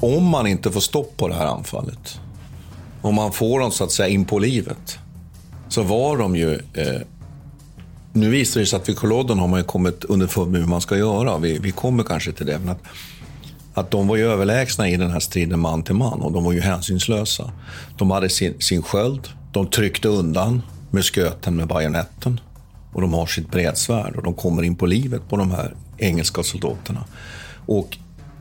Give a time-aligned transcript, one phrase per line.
[0.00, 2.20] Om man inte får stopp på det här anfallet,
[3.02, 4.98] om man får dem så att säga in på livet,
[5.68, 6.54] så var de ju...
[6.54, 7.00] Eh,
[8.12, 10.80] nu visar det sig att vid Kolodden har man ju kommit underfund med hur man
[10.80, 11.38] ska göra.
[11.38, 12.58] Vi, vi kommer kanske till det.
[12.58, 12.82] Men att,
[13.74, 16.52] att de var ju överlägsna i den här striden man till man och de var
[16.52, 17.52] ju hänsynslösa.
[17.98, 22.40] De hade sin, sin sköld, de tryckte undan musköten med bajonetten
[22.92, 26.42] och de har sitt bredsvärd och de kommer in på livet på de här engelska
[26.42, 27.04] soldaterna.
[27.66, 27.98] Och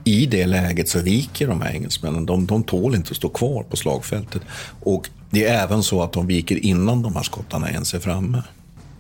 [0.07, 2.25] i det läget så viker de här engelsmännen.
[2.25, 4.41] De, de tål inte att stå kvar på slagfältet.
[4.79, 8.43] Och det är även så att de viker innan de här skottarna ens är framme.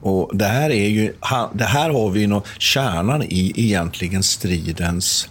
[0.01, 1.13] Och det här, är ju,
[1.53, 5.29] det här har vi ju kärnan i egentligen stridens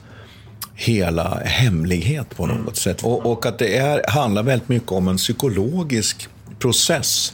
[0.75, 3.03] hela hemlighet på något sätt.
[3.05, 7.33] Och, och att det är, handlar väldigt mycket om en psykologisk process.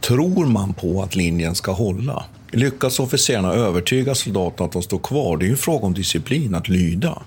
[0.00, 2.24] Tror man på att linjen ska hålla?
[2.52, 5.36] Lyckas officerarna övertyga soldaterna att de står kvar?
[5.36, 7.22] Det är ju en fråga om disciplin, att lyda.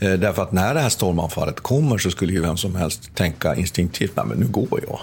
[0.00, 3.56] Eh, därför att när det här stormanfallet kommer så skulle ju vem som helst tänka
[3.56, 5.00] instinktivt, nej men nu går jag.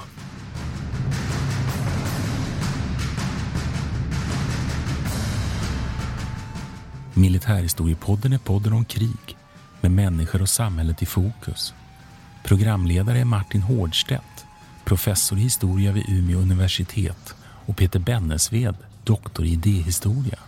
[7.14, 9.38] Militärhistoriepodden är podden om krig
[9.82, 11.74] med människor och samhället i fokus.
[12.44, 14.46] Programledare är Martin Hårdstedt,
[14.86, 20.40] professor i historia vid Umeå universitet och Peter Bennesved, doktor i idéhistoria.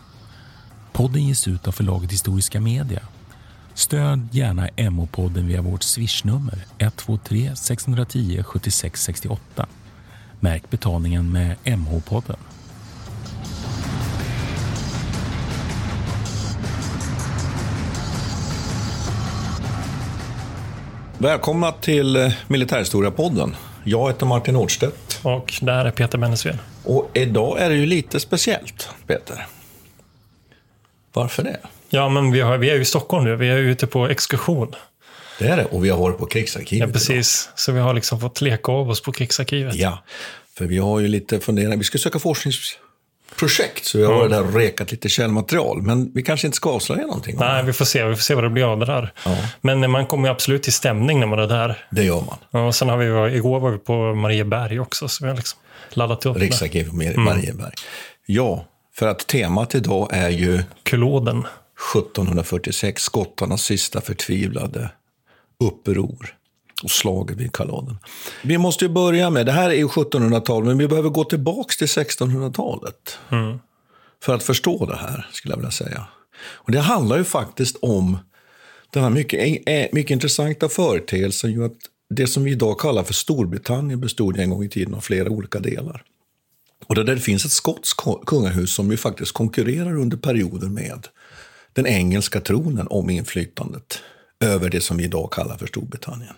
[0.94, 3.02] Podden ges ut av förlaget Historiska Media
[3.78, 9.68] Stöd gärna MH-podden via vårt swishnummer 123 610 76 68.
[10.40, 12.38] Märk betalningen med MH-podden.
[21.18, 23.56] Välkomna till eh, Militärhistoriepodden.
[23.84, 25.20] Jag heter Martin Nordstedt.
[25.24, 26.60] Och där är Peter Bennesved.
[26.84, 29.48] Och idag är det ju lite speciellt, Peter.
[31.14, 31.60] Varför det?
[31.90, 33.36] Ja, men vi, har, vi är ju i Stockholm nu.
[33.36, 34.76] Vi är ute på exkursion.
[35.40, 35.66] Det är det.
[35.66, 36.88] Och vi har varit på krigsarkivet.
[36.88, 37.44] Ja, precis.
[37.46, 37.60] Idag.
[37.60, 39.76] Så vi har liksom fått leka av oss på krigsarkivet.
[39.76, 40.04] Ja,
[40.58, 41.80] för vi har ju lite funderat.
[41.80, 45.82] Vi ska söka forskningsprojekt, så vi har varit där och rekat lite källmaterial.
[45.82, 47.36] Men vi kanske inte ska avslöja någonting.
[47.40, 48.06] Nej, vi får se.
[48.06, 49.14] Vi får se vad det blir av det där.
[49.26, 49.38] Ja.
[49.62, 51.86] Men man kommer ju absolut till stämning när man är där.
[51.92, 52.66] Det gör man.
[52.66, 55.60] Och sen har vi, igår var vi på Marieberg också, så vi har liksom
[55.90, 56.38] laddat upp.
[56.38, 57.54] Riksarkivet på Marieberg.
[57.54, 57.72] Mm.
[58.26, 58.66] Ja,
[58.96, 60.64] för att temat idag är ju...
[60.84, 61.48] Kuloden.
[61.96, 64.90] 1746, skottarnas sista förtvivlade
[65.60, 66.38] uppror
[66.84, 67.98] och slaget vid Kaladen.
[68.44, 71.74] Vi måste ju börja med, det här är ju 1700-talet, men vi behöver gå tillbaka
[71.78, 73.18] till 1600-talet.
[73.30, 73.60] Mm.
[74.24, 76.08] För att förstå det här, skulle jag vilja säga.
[76.40, 78.18] Och det handlar ju faktiskt om
[78.94, 81.78] den här mycket, eh, mycket intressanta företeelsen ju att
[82.10, 85.60] det som vi idag kallar för Storbritannien bestod en gång i tiden av flera olika
[85.60, 86.04] delar.
[86.88, 91.08] Och där det finns ett skotskt kungahus som ju faktiskt konkurrerar under perioder med
[91.78, 94.00] den engelska tronen om inflytandet
[94.40, 96.34] över det som vi idag kallar för Storbritannien.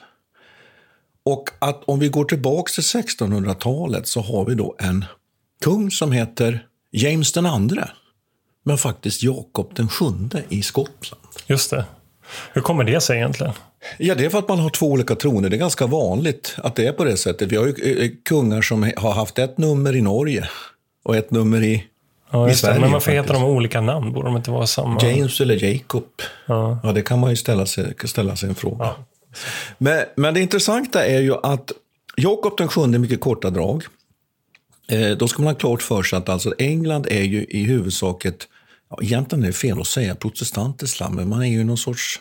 [1.23, 5.05] Och att om vi går tillbaka till 1600-talet så har vi då en
[5.63, 7.89] kung som heter James den andre,
[8.63, 11.23] men faktiskt Jakob den sjunde i Skottland.
[11.47, 11.85] Just det.
[12.53, 13.53] Hur kommer det sig egentligen?
[13.97, 15.50] Ja, det är för att man har två olika troner.
[15.50, 17.51] Det är ganska vanligt att det är på det sättet.
[17.51, 20.50] Vi har ju eh, kungar som har haft ett nummer i Norge
[21.03, 21.83] och ett nummer i
[22.31, 24.13] Ja, I Sverige, Men varför heter de olika namn?
[24.13, 25.01] Borde de inte vara samma?
[25.01, 26.06] James eller Jacob?
[26.45, 28.85] Ja, ja det kan man ju ställa sig, ställa sig en fråga.
[28.85, 28.95] Ja.
[29.78, 31.72] Men, men det intressanta är ju att
[32.16, 33.84] Jakob den sjunde, mycket korta drag.
[34.88, 38.25] Eh, då ska man ha klart för sig att alltså England är ju i huvudsak
[38.25, 38.48] ett,
[38.89, 42.19] ja, egentligen är det fel att säga protestantiskt land, men man är ju någon sorts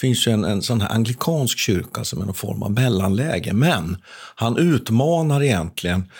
[0.00, 3.52] finns ju en, en sån här anglikansk kyrka som är någon form av mellanläge.
[3.52, 3.96] Men
[4.34, 6.10] han utmanar egentligen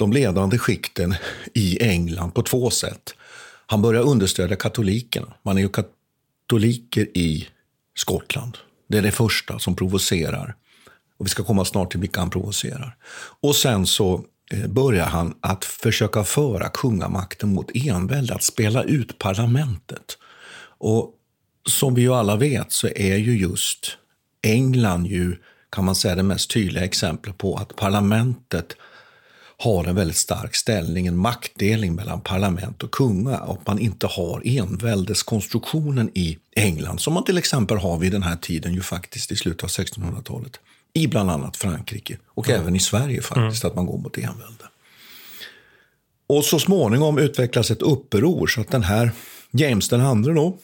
[0.00, 1.14] de ledande skikten
[1.54, 3.14] i England på två sätt.
[3.66, 5.34] Han börjar understödja katolikerna.
[5.42, 7.48] Man är ju katoliker i
[7.94, 8.58] Skottland.
[8.88, 10.54] Det är det första som provocerar.
[11.18, 12.96] Och Vi ska komma snart till vilka han provocerar.
[13.40, 19.18] Och sen så eh, börjar han att försöka föra kungamakten mot envälde, att spela ut
[19.18, 20.18] parlamentet.
[20.78, 21.14] Och
[21.68, 23.96] som vi ju alla vet så är ju just
[24.42, 25.36] England ju,
[25.70, 28.76] kan man säga, det mest tydliga exemplet på att parlamentet
[29.60, 34.06] har en väldigt stark ställning, en maktdelning mellan parlament och kunga och att man inte
[34.06, 39.32] har enväldeskonstruktionen i England som man till exempel har vid den här tiden ju faktiskt
[39.32, 40.60] i slutet av 1600-talet
[40.92, 44.64] i bland annat Frankrike och även i Sverige faktiskt, att man går mot envälde.
[46.26, 49.10] Och så småningom utvecklas ett uppror så att den här
[49.50, 50.58] James den andre då,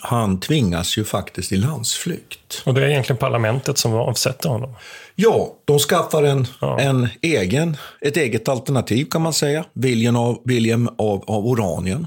[0.00, 2.62] han tvingas ju faktiskt i landsflykt.
[2.64, 4.74] Och det är egentligen parlamentet som avsätter honom.
[5.14, 6.80] Ja, de skaffar en, Ja.
[6.80, 9.64] en egen, ett eget alternativ kan man säga.
[9.72, 12.06] William av, William av, av Oranien.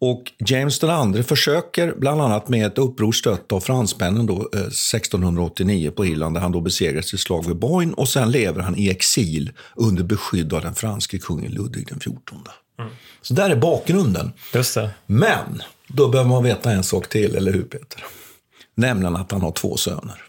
[0.00, 4.60] Och James den andre försöker bland annat med ett uppror stött av fransmännen då, eh,
[4.60, 8.76] 1689 på Irland där han då besegras i slag vid Boyne och sen lever han
[8.78, 12.12] i exil under beskydd av den franske kungen Ludvig XIV.
[13.22, 14.32] Så där är bakgrunden.
[14.54, 14.90] Just det.
[15.06, 15.62] Men
[15.92, 18.04] då behöver man veta en sak till, eller hur Peter?
[18.74, 20.22] Nämligen att han har två söner.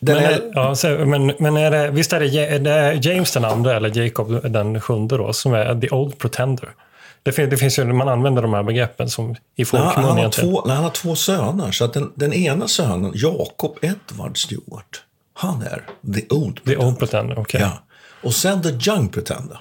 [0.00, 3.32] Den Men, är, ja, så, men, men är det, visst är det, är det James
[3.32, 6.74] den andra, eller Jacob den sjunde då, som är the old pretender?
[7.22, 10.04] Det finns, det finns ju, man använder de här begreppen som i Nej, han, folkmun
[10.04, 11.70] han, har två, han har två söner.
[11.72, 15.02] Så att den, den ena sönen, Jacob Edward Stewart,
[15.34, 16.86] han är the old The pretender.
[16.86, 17.60] old pretender, okej.
[17.60, 17.82] Ja.
[18.22, 19.60] Och sen the young pretender.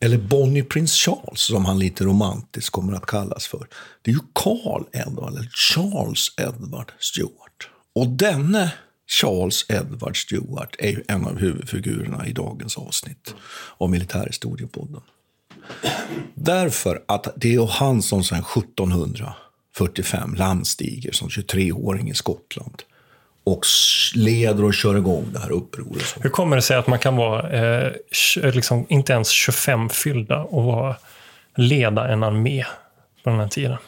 [0.00, 3.66] Eller Bonnie Prince Charles, som han lite romantiskt kommer att kallas för.
[4.02, 7.68] Det är ju Carl Edward, eller Charles Edward Stewart.
[7.94, 8.72] Och denne
[9.06, 13.34] Charles Edward Stewart är ju en av huvudfigurerna i dagens avsnitt
[13.78, 15.00] av Militärhistoriepodden.
[16.34, 22.82] Därför att det är ju han som sedan 1745 landstiger som 23-åring i Skottland
[23.44, 23.66] och
[24.14, 26.16] leder och kör igång det här upproret.
[26.20, 27.92] Hur kommer det sig att man kan vara, eh,
[28.42, 30.96] eh liksom, inte ens 25 fyllda och vara,
[31.54, 32.64] leda en armé
[33.24, 33.78] på den här tiden?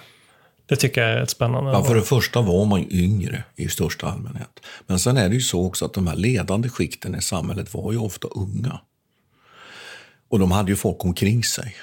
[0.66, 1.70] Det tycker jag är ett spännande.
[1.70, 4.60] Ja, för det första var man yngre i största allmänhet.
[4.86, 7.92] Men sen är det ju så också att de här ledande skikten i samhället var
[7.92, 8.80] ju ofta unga.
[10.28, 11.76] Och de hade ju folk omkring sig.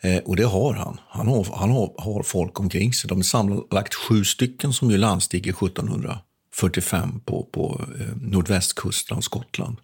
[0.00, 1.00] Eh, och det har han.
[1.08, 3.08] Han har, han har, har folk omkring sig.
[3.08, 6.18] De är sammanlagt sju stycken som ju landstig 1700
[6.60, 9.76] 45 på, på eh, nordvästkusten av Skottland.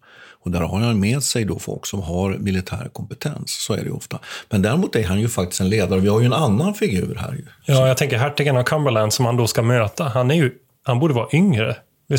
[0.46, 3.50] Och där har han med sig då folk som har militär kompetens.
[3.50, 4.19] Så är det ofta.
[4.50, 6.00] Men däremot är han ju faktiskt en ledare.
[6.00, 7.44] Vi har ju en annan figur här.
[7.64, 10.05] Ja, jag tänker hertigen av Cumberland som han då ska möta.
[10.05, 10.52] Han, är ju,
[10.82, 11.76] han borde vara yngre.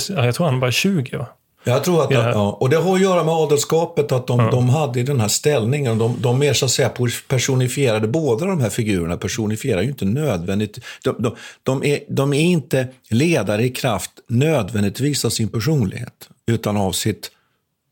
[0.10, 1.26] Jag tror han var 20.
[1.64, 2.30] Jag tror att, Ja.
[2.30, 5.98] ja, och det har att göra med adelskapet, att de, de hade den här ställningen.
[5.98, 6.92] De, de mer så att säga
[7.28, 10.80] personifierade, båda de här figurerna personifierar ju inte nödvändigt.
[11.04, 16.78] De, de, de, är, de är inte ledare i kraft nödvändigtvis av sin personlighet, utan
[16.78, 17.32] av sitt,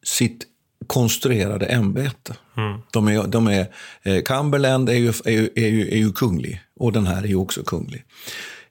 [0.04, 0.46] sitt
[0.88, 2.36] konstruerade ämbete.
[2.92, 3.68] De är, de är,
[4.04, 7.28] eh, Cumberland är ju, är, ju, är, ju, är ju kunglig och den här är
[7.28, 8.04] ju också kunglig.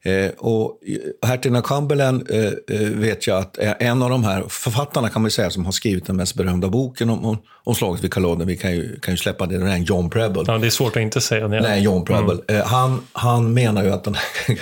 [0.07, 0.79] Eh, och
[1.27, 5.23] hertigen av Cumberland eh, eh, vet jag att är en av de här författarna kan
[5.23, 8.47] man säga som har skrivit den mest berömda boken om, om, om slaget vid Culloden.
[8.47, 10.45] Vi kan ju, kan ju släppa det, det är John Preble.
[10.47, 11.61] Ja, det är svårt att inte säga det.
[11.61, 12.39] Nej, John Preble.
[12.49, 14.59] Eh, han, han menar ju att den här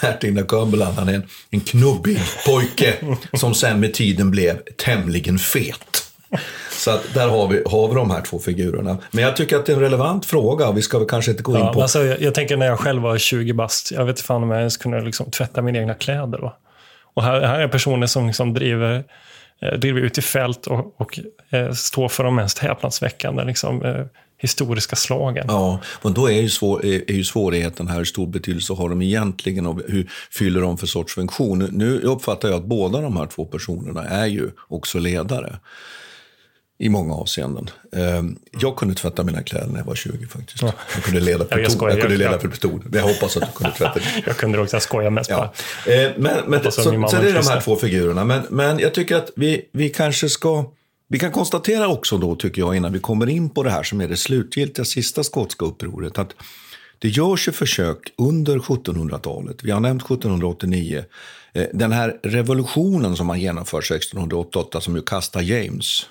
[0.02, 2.94] hertigen av Cumberland, han är en, en knubbig pojke
[3.32, 6.05] som sen med tiden blev tämligen fet.
[6.70, 8.98] Så att där har vi, har vi de här två figurerna.
[9.10, 10.72] Men jag tycker att det är en relevant fråga.
[10.72, 11.82] Vi ska väl kanske inte gå in Ja, på...
[11.82, 14.50] alltså, jag, jag tänker när jag själv var 20 bast, jag vet inte fan om
[14.50, 16.38] jag ens kunde liksom tvätta mina egna kläder.
[16.38, 16.52] Va?
[17.14, 19.04] Och här, här är personer som liksom driver,
[19.62, 21.20] eh, driver ut i fält och, och
[21.50, 24.04] eh, står för de mest häpnadsväckande liksom, eh,
[24.38, 25.46] historiska slagen.
[25.48, 28.88] Ja, men då är ju, svår, är, är ju svårigheten här hur stor betydelse har
[28.88, 31.58] de egentligen och hur fyller de för sorts funktion?
[31.72, 35.56] Nu uppfattar jag att båda de här två personerna är ju också ledare
[36.78, 37.70] i många avseenden.
[37.92, 40.62] Ehm, Jag kunde tvätta mina kläder när jag var 20 faktiskt.
[40.62, 40.72] Jag
[41.04, 41.70] kunde leda Ja, jag pluton.
[41.72, 41.94] skojar.
[41.96, 42.90] Jag kunde leda Jag- för pluton.
[42.92, 44.02] Jag hoppas att du kunde tvätta det.
[44.26, 45.36] Jag kunde också skoja mest Ja.
[45.86, 45.94] bara.
[45.94, 46.96] Eh, Men, men, Hoppas så, så det
[47.30, 48.24] är de här två figurerna.
[48.24, 50.64] Men, men jag tycker att vi, vi kanske ska...
[51.08, 54.00] Vi kan konstatera också då, tycker jag, innan vi kommer in på det här som
[54.00, 56.30] är det slutgiltiga sista skotska upproret, att
[56.98, 59.56] det görs ju försök under 1700-talet.
[59.62, 61.04] Vi har nämnt 1789.
[61.54, 66.06] Eh, Den här revolutionen som man genomför 1688, som ju kastar James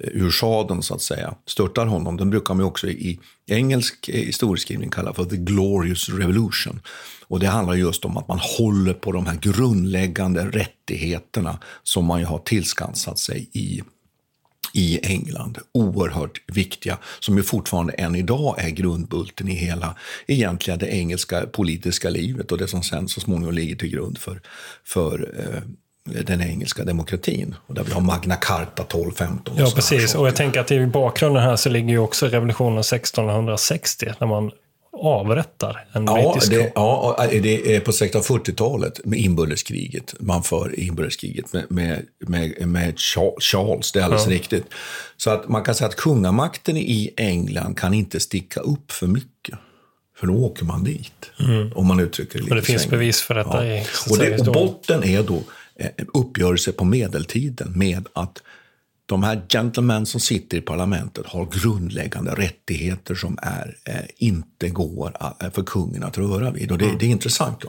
[0.00, 2.16] Eh, ur sadeln så att säga, störtar honom.
[2.16, 6.80] Den brukar man också i engelsk historieskrivning kalla för the glorious revolution.
[7.26, 12.20] Och det handlar just om att man håller på de här grundläggande rättigheterna som man
[12.20, 13.82] ju har tillskansat sig i
[14.74, 15.58] i England.
[15.72, 19.96] Oerhört viktiga, som ju fortfarande än idag är grundbulten i hela
[20.26, 24.40] egentligen det engelska politiska livet och det som sen så småningom ligger till grund för,
[24.84, 25.62] för eh,
[26.08, 27.54] den engelska demokratin.
[27.66, 29.54] Och där vi har Magna Carta 1215.
[29.54, 30.14] och Ja, precis.
[30.14, 34.50] Och jag tänker att i bakgrunden här så ligger ju också revolutionen 1660, när man
[35.02, 40.14] avrättar en Ja, brittisk det, ja, det är på 1640-talet med inbördeskriget.
[40.20, 44.32] Man för inbördeskriget med, med, med, med Cha- Charles, det är alldeles Ja.
[44.32, 44.64] riktigt.
[45.16, 49.58] Så att man kan säga att kungamakten i England kan inte sticka upp för mycket.
[50.20, 51.30] För då åker man dit,
[51.74, 54.24] om man uttrycker det lite Men det finns bevis för detta i så att och,
[54.26, 55.42] det, och botten är då eh,
[56.14, 58.42] uppgörelse på medeltiden med att
[59.06, 65.16] de här gentlemen som sitter i parlamentet har grundläggande rättigheter som är, eh, inte går
[65.40, 66.72] eh, för kungen att röra vid.
[66.72, 67.60] Och det, det är intressant.
[67.60, 67.68] Då.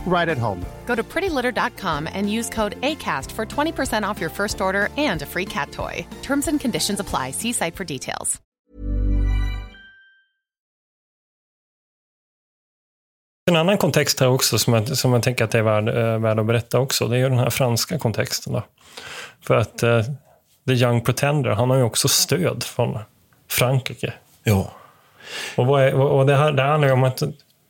[0.05, 0.65] right at home.
[0.85, 5.25] Go to prettylitter.com and use code ACAST for 20% off your first order and a
[5.25, 6.05] free cat toy.
[6.21, 7.31] Terms and conditions apply.
[7.31, 8.41] See site for details.
[13.51, 16.19] En annan kontext här också som jag, som jag tänker att det är värd, eh,
[16.19, 18.53] värd att berätta också, det är ju den här franska kontexten.
[18.53, 18.63] Då.
[19.41, 20.01] För att eh,
[20.67, 22.99] The Young Pretender, han har ju också stöd från
[23.49, 24.13] Frankrike.
[24.43, 24.71] Ja.
[25.57, 27.21] Och, vad är, och det, här, det handlar ju om att,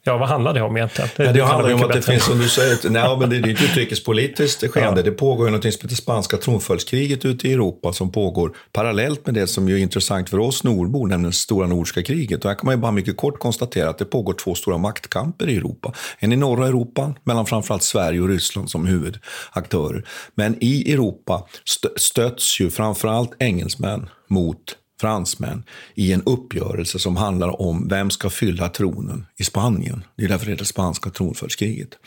[0.04, 1.10] ja vad handlar det om egentligen?
[1.18, 3.36] Ja, det kan handlar om att det bättre finns, som du säger, nej, men det
[3.36, 5.02] är ett utrikespolitiskt skeende.
[5.04, 9.36] Det pågår ju något som heter spanska tronföljdskriget ute i Europa som pågår parallellt med
[9.36, 12.46] det som ju är intressant för oss nordbor, nämligen det stora nordiska kriget.
[12.46, 15.50] Och här kan man ju bara mycket kort konstatera att det pågår två stora maktkamper
[15.50, 15.94] i Europa.
[16.20, 20.04] En i norra Europa, mellan framförallt Sverige och Ryssland som huvudaktörer.
[20.36, 24.58] Men i Europa stö- stöts ju framförallt engelsmän mot
[25.02, 25.64] fransmän
[25.96, 30.04] i en uppgörelse som handlar om vem ska fylla tronen i Spanien.
[30.18, 31.98] Det är därför det heter spanska tronföljdskriget.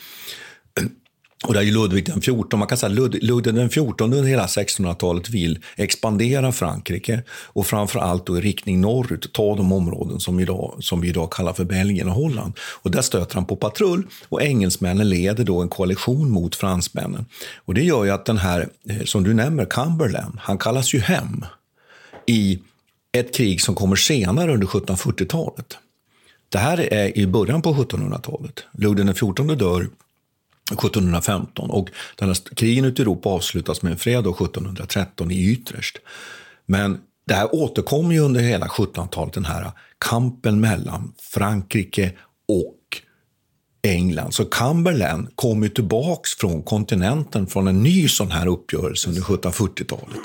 [1.43, 4.29] Och där är ju Ludvig den 14, man kan säga Lud, Ludvig den 14 under
[4.29, 10.19] hela 1600-talet vill expandera Frankrike och framför allt då i riktning norrut, ta de områden
[10.19, 12.53] som, idag, som vi idag kallar för Belgien och Holland.
[12.59, 17.25] Och där stöter han på patrull och engelsmännen leder då en koalition mot fransmännen.
[17.57, 20.99] Och det gör ju att den här, eh, som du nämner, Cumberland, han kallas ju
[20.99, 21.45] hem
[22.27, 22.59] i
[23.19, 25.77] ett krig som kommer senare under 1740-talet.
[26.49, 28.63] Det här är i början på 1700-talet.
[28.73, 29.87] Ludvig XIV dör
[30.71, 35.97] 1715 och den här krigen ute i Europa avslutas med en fred 1713 i Utrecht.
[36.65, 42.11] Men det här återkommer ju under hela 1700-talet, den här kampen mellan Frankrike
[42.47, 43.01] och
[43.81, 44.31] England.
[44.33, 50.19] Så Cumberland kom ju tillbaks från kontinenten från en ny sån här uppgörelse under 1740-talet.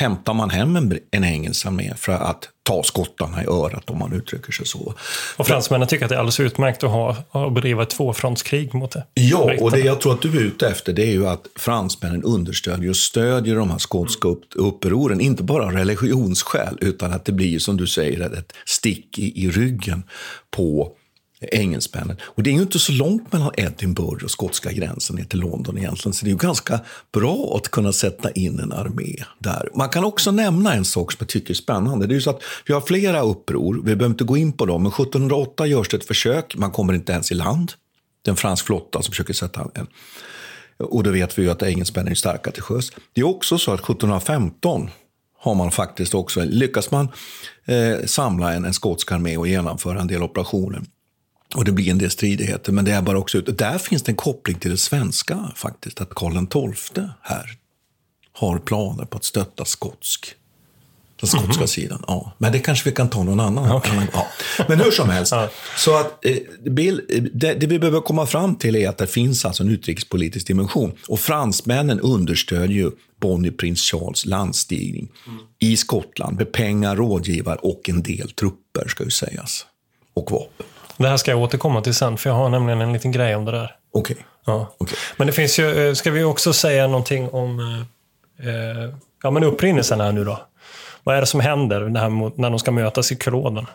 [0.00, 4.12] Hämtar man hem en, en engelsk armé för att ta skottarna i örat om man
[4.12, 4.94] uttrycker sig så.
[5.36, 8.90] Och fransmännen tycker att det är alldeles utmärkt att ha att bedriva ett tvåfrontskrig mot
[8.90, 9.04] det.
[9.14, 12.22] Ja, och det jag tror att du är ute efter det är ju att fransmännen
[12.22, 17.32] understödjer och stödjer de här skotska upp, upproren, inte bara av religionsskäl, utan att det
[17.32, 20.02] blir, som du säger, ett stick i, i ryggen
[20.50, 20.92] på
[21.40, 22.16] engelsmännen.
[22.22, 25.78] Och det är ju inte så långt mellan Edinburgh och skotska gränsen ner till London
[25.78, 26.80] egentligen, så det är ju ganska
[27.12, 29.70] bra att kunna sätta in en armé där.
[29.74, 32.06] Man kan också nämna en sak som jag tycker är spännande.
[32.06, 34.66] Det är ju så att vi har flera uppror, vi behöver inte gå in på
[34.66, 37.72] dem, men 1708 görs det ett försök, man kommer inte ens i land.
[38.22, 39.86] Det är en fransk flotta som försöker sätta en
[40.78, 42.92] och då vet vi ju att engelsmännen är starka till sjöss.
[43.12, 44.90] Det är också så att 1715
[45.38, 47.08] har man faktiskt också, lyckas man
[47.64, 50.82] eh, samla en, en skotsk armé och genomföra en del operationer.
[51.54, 53.58] Och det blir en del stridigheter, men det är bara också ut.
[53.58, 57.50] Där finns det en koppling till det svenska faktiskt, att Karl XII här
[58.32, 60.34] har planer på att stötta skotsk
[61.20, 62.32] Den skotska sidan, ja.
[62.38, 63.64] Men det kanske vi kan ta någon annan.
[63.64, 64.26] annan ja.
[64.68, 65.32] Men hur som helst.
[65.76, 66.36] Så att, eh,
[66.70, 67.02] Bill,
[67.32, 70.92] det, det vi behöver komma fram till är att det finns alltså en utrikespolitisk dimension.
[71.08, 72.90] Och fransmännen understödjer ju
[73.20, 75.08] Bonnie Prins Charles landstigning
[75.58, 79.66] i Skottland med pengar, rådgivare och en del trupper, ska ju sägas.
[80.14, 80.66] Och vapen.
[80.98, 83.44] Det här ska jag återkomma till sen, för jag har nämligen en liten grej om
[83.44, 83.76] det där.
[83.92, 84.16] Okej.
[84.46, 84.74] Ja.
[84.78, 84.98] Okej.
[85.16, 89.44] Men det finns ju, eh, ska vi också säga någonting om eh, eh, ja, men
[89.44, 90.40] upprinnelsen här nu då?
[91.04, 93.66] Vad är det som händer här när de ska mötas i Culloden?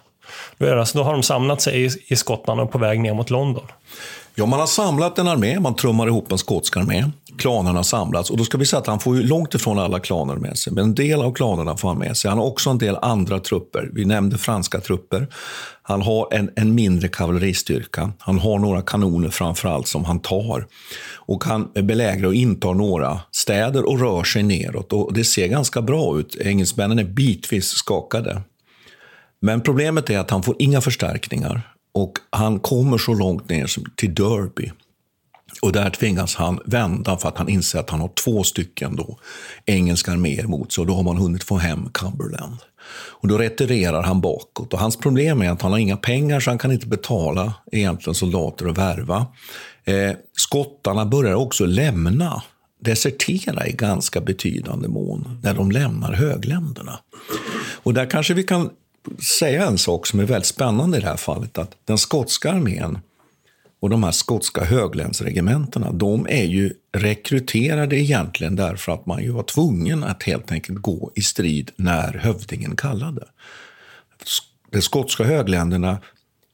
[0.57, 3.29] Då, alltså, då har de samlat sig i, i Skottland och på väg ner mot
[3.29, 3.67] London.
[4.35, 7.05] Ja, man har samlat en armé, man trummar ihop en skotsk armé.
[7.37, 9.99] Klanerna har samlats och då ska vi säga att han får ju långt ifrån alla
[9.99, 10.73] klaner med sig.
[10.73, 12.29] Men en del av klanerna får han med sig.
[12.29, 13.89] Han har också en del andra trupper.
[13.93, 15.27] Vi nämnde franska trupper.
[15.81, 18.11] Han har en, en mindre kavalleristyrka.
[18.19, 20.67] Han har några kanoner framför allt som han tar.
[21.15, 24.93] Och han belägrar och intar några städer och rör sig neråt.
[24.93, 26.35] Och det ser ganska bra ut.
[26.35, 28.41] Engelsmännen är bitvis skakade.
[29.39, 31.72] Men problemet är att han får inga förstärkningar.
[31.93, 34.71] Och han kommer så långt ner som till Derby.
[35.61, 39.17] Och där tvingas han vända för att han inser att han har två stycken då
[39.65, 42.57] engelska arméer mot sig och då har man hunnit få hem Cumberland.
[42.93, 46.51] Och då retirerar han bakåt och hans problem är att han har inga pengar så
[46.51, 49.25] han kan inte betala egentligen soldater och värva.
[49.83, 52.43] Eh, skottarna börjar också lämna,
[52.81, 56.99] desertera i ganska betydande mån när de lämnar högländerna.
[57.83, 58.69] Och där kanske vi kan
[59.39, 62.99] säga en sak som är väldigt spännande i det här fallet, att den skotska armén
[63.79, 69.43] och de här skotska höglänsregementena, de är ju rekryterade egentligen därför att man ju var
[69.43, 73.25] tvungen att helt enkelt gå i strid när hövdingen kallade.
[74.71, 75.97] De skotska högländerna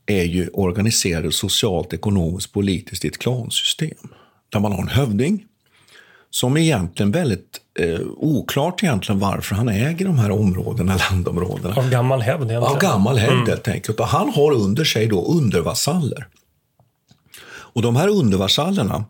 [0.05, 4.09] är ju organiserade socialt, ekonomiskt, politiskt i ett klansystem.
[4.49, 5.45] Där man har en hövding
[6.31, 11.75] som egentligen väldigt eh, oklart egentligen varför han äger de här områdena, landområdena.
[11.75, 12.63] Av gammal hävd egentligen.
[12.63, 13.99] Av gammal hävd helt enkelt.
[13.99, 16.27] Och han har under sig då undervasaller.
[17.71, 19.05] Och de här undervasallerna,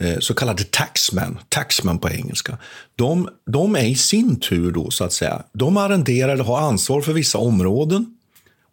[0.00, 2.58] eh, så kallade taxmen, taxmen på engelska,
[2.96, 7.00] de, de är i sin tur då så att säga, de arrenderar eller har ansvar
[7.00, 8.15] för vissa områden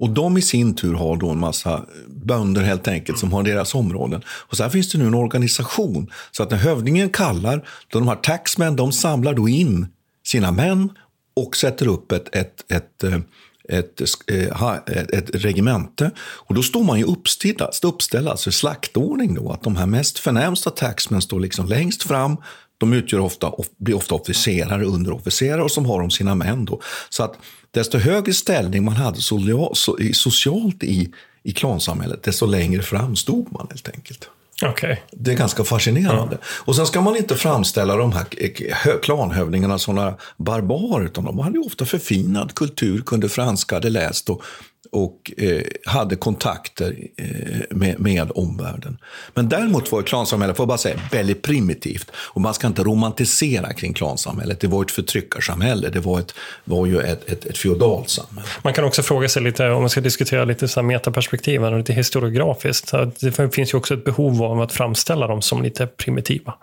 [0.04, 3.76] och de i sin tur har då en massa bönder helt enkelt som har deras
[3.76, 4.22] områden.
[4.28, 6.12] Och så här finns det nu en organisation.
[6.32, 9.88] Så att när hövdingen kallar, då de här taxmen, de samlar då in
[10.26, 10.90] sina män
[11.36, 13.20] och sätter upp ett, ett, ett, eh,
[13.70, 16.12] ett, ett, eh, ett, ett regemente.
[16.20, 20.20] Och då står man ju uppställd, uppställd alltså i slaktordning då, att de här mest
[20.20, 22.38] förnämsta taxmen står liksom längst fram
[22.78, 26.66] de utgör ofta, blir ofta officerare, underofficerare och som har de sina män.
[26.66, 26.82] Då.
[27.10, 27.38] Så att
[27.72, 29.22] desto högre ställning man hade
[30.14, 31.12] socialt i,
[31.44, 34.30] i klansamhället, desto längre fram stod man helt enkelt.
[34.62, 34.98] Okay.
[35.12, 36.38] Det är ganska fascinerande.
[36.42, 36.48] Ja.
[36.48, 38.26] Och sen ska man inte framställa de här
[39.02, 44.30] klanhövdingarna som några barbarer, utan de hade ju ofta förfinad kultur, kunde franska, hade läst
[44.30, 44.44] och
[44.94, 47.28] och eh, hade kontakter eh,
[47.70, 48.98] med, med omvärlden.
[49.34, 52.12] Men däremot var klansamhället, får jag bara säga, väldigt primitivt.
[52.16, 54.60] Och man ska inte romantisera kring klansamhället.
[54.60, 55.90] Det var ett förtryckarsamhälle.
[55.90, 58.48] Det var, ett, var ju ett, ett, ett feodalt samhälle.
[58.64, 61.94] Man kan också fråga sig lite, om man ska diskutera lite så metaperspektiv, och lite
[61.94, 62.92] historiografiskt.
[63.20, 66.54] Det finns ju också ett behov av att framställa dem som lite primitiva.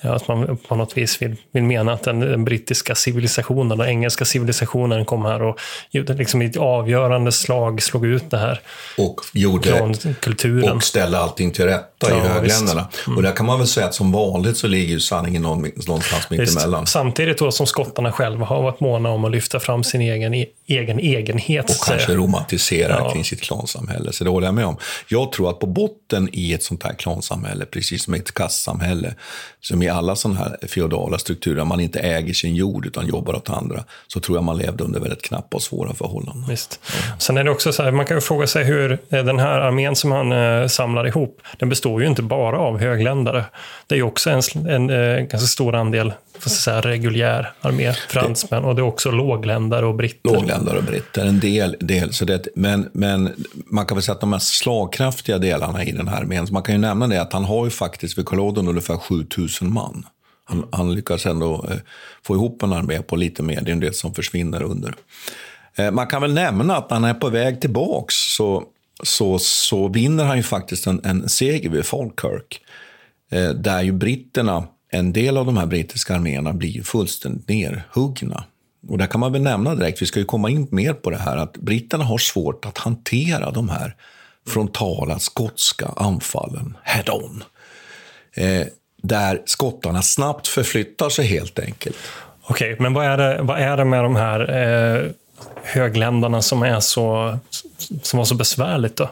[0.00, 4.24] Att man på något vis vill, vill mena att den, den brittiska civilisationen och engelska
[4.24, 5.58] civilisationen kom här och
[5.92, 8.60] liksom i ett avgörande slag slog ut det här.
[8.98, 10.72] Och gjorde kulturen.
[10.72, 11.66] och ställde allting till
[12.00, 12.88] ja, i högländerna.
[13.06, 13.16] Mm.
[13.16, 16.86] Och där kan man väl säga att som vanligt så ligger ju sanningen någonstans mittemellan.
[16.86, 20.46] Samtidigt då som skottarna själva har varit måna om att lyfta fram sin egen, e-,
[20.66, 21.70] egen egenhet.
[21.70, 23.12] Och kanske romantisera ja.
[23.12, 24.12] kring sitt klansamhälle.
[24.12, 24.76] Så det håller jag med om.
[25.08, 29.14] Jag tror att på botten i ett sånt här klansamhälle, precis som i ett kastsamhälle,
[29.60, 33.50] som i alla sådana här feodala strukturer, man inte äger sin jord utan jobbar åt
[33.50, 36.44] andra, så tror jag man levde under väldigt knappa och svåra förhållanden.
[36.48, 36.80] Visst.
[37.18, 39.60] Sen är det också så här, man kan ju fråga sig hur eh, den här
[39.60, 43.44] armén som han eh, samlar ihop, den består består ju inte bara av högländare.
[43.86, 48.64] Det är ju också en, en, en eh, ganska stor andel säga, reguljär armé, fransmän,
[48.64, 50.30] och det är också lågländare och britter.
[50.30, 51.76] Lågländare och britter, en del.
[51.80, 53.34] del så det, men, men
[53.70, 56.74] man kan väl säga att de mest slagkraftiga delarna i den här armén, man kan
[56.74, 60.06] ju nämna det att han har ju faktiskt vid Culloden ungefär 7000 man.
[60.44, 61.76] Han, han lyckas ändå eh,
[62.26, 64.94] få ihop en armé på lite mer, det är en del som försvinner under.
[65.76, 68.64] Eh, man kan väl nämna att när han är på väg tillbaks så,
[69.02, 72.60] så, så vinner han ju faktiskt en, en seger vid Falkirk.
[73.30, 78.44] Eh, där ju britterna en del av de här brittiska arméerna blir ju fullständigt nerhuggna.
[78.88, 81.16] Och där kan man väl nämna direkt, vi ska ju komma in mer på det
[81.16, 83.94] här, att britterna har svårt att hantera de här
[84.46, 87.44] frontala skotska anfallen head-on.
[88.34, 88.66] Eh,
[89.02, 91.96] där skottarna snabbt förflyttar sig helt enkelt.
[92.42, 95.10] Okej, men vad är, det, vad är det med de här eh,
[95.62, 97.38] högländarna som är så,
[98.02, 99.10] som var så besvärligt då?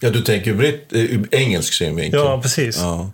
[0.00, 2.20] Ja, du tänker britt, eh, engelsk synvinkel?
[2.20, 2.78] Ja, precis.
[2.78, 3.10] Ja.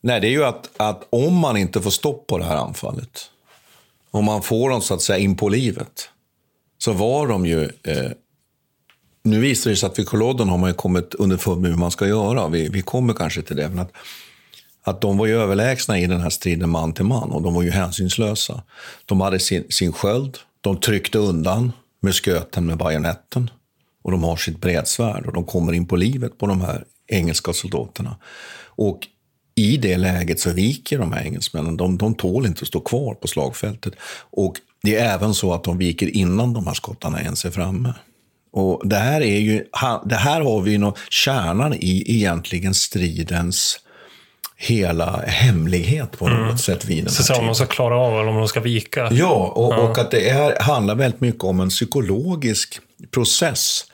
[0.00, 3.30] Nej, det är ju att, att om man inte får stopp på det här anfallet,
[4.10, 6.08] om man får dem så att säga in på livet,
[6.78, 7.62] så var de ju...
[7.62, 8.10] Eh,
[9.22, 11.90] nu visar det sig att vid Kolodden har man ju kommit underfund med hur man
[11.90, 12.48] ska göra.
[12.48, 13.68] Vi, vi kommer kanske till det.
[13.68, 13.92] Men att,
[14.82, 17.62] att de var ju överlägsna i den här striden man till man och de var
[17.62, 18.62] ju hänsynslösa.
[19.06, 23.50] De hade sin, sin sköld, de tryckte undan musköten med bajonetten
[24.02, 27.52] och de har sitt bredsvärd och de kommer in på livet på de här engelska
[27.52, 28.16] soldaterna.
[28.64, 29.06] Och
[29.54, 31.76] i det läget så viker de här engelsmännen.
[31.76, 33.94] De, de tål inte att stå kvar på slagfältet.
[34.30, 37.94] Och det är även så att de viker innan de här skottarna ens är framme.
[38.52, 39.64] Och det här, är ju,
[40.04, 43.78] det här har vi ju kärnan i egentligen stridens
[44.62, 46.58] hela hemlighet på något mm.
[46.58, 49.08] sätt vid den Så om de ska klara av eller om de ska vika.
[49.12, 49.78] Ja, och, ja.
[49.78, 53.84] och att det är, handlar väldigt mycket om en psykologisk process.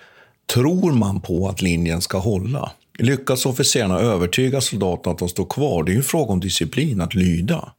[0.55, 2.71] Tror man på att linjen ska hålla?
[2.99, 5.83] Lyckas officerarna övertyga soldaterna att de står kvar?
[5.85, 7.73] Det är ju en fråga om disciplin, att lyda.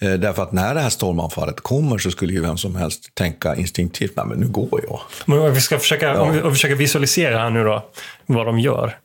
[0.00, 3.56] Eh, därför att när det här stormanfallet kommer så skulle ju vem som helst tänka
[3.56, 5.00] instinktivt, nej men nu går jag.
[5.24, 6.24] Men om vi ska försöka, ja.
[6.24, 7.84] vi försöker visualisera här nu då,
[8.26, 8.96] vad de gör.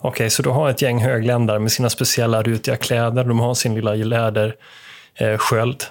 [0.00, 3.54] Okej, okay, så du har ett gäng högländare med sina speciella rutiga kläder, de har
[3.54, 5.82] sin lilla lädersköld.
[5.82, 5.88] Eh,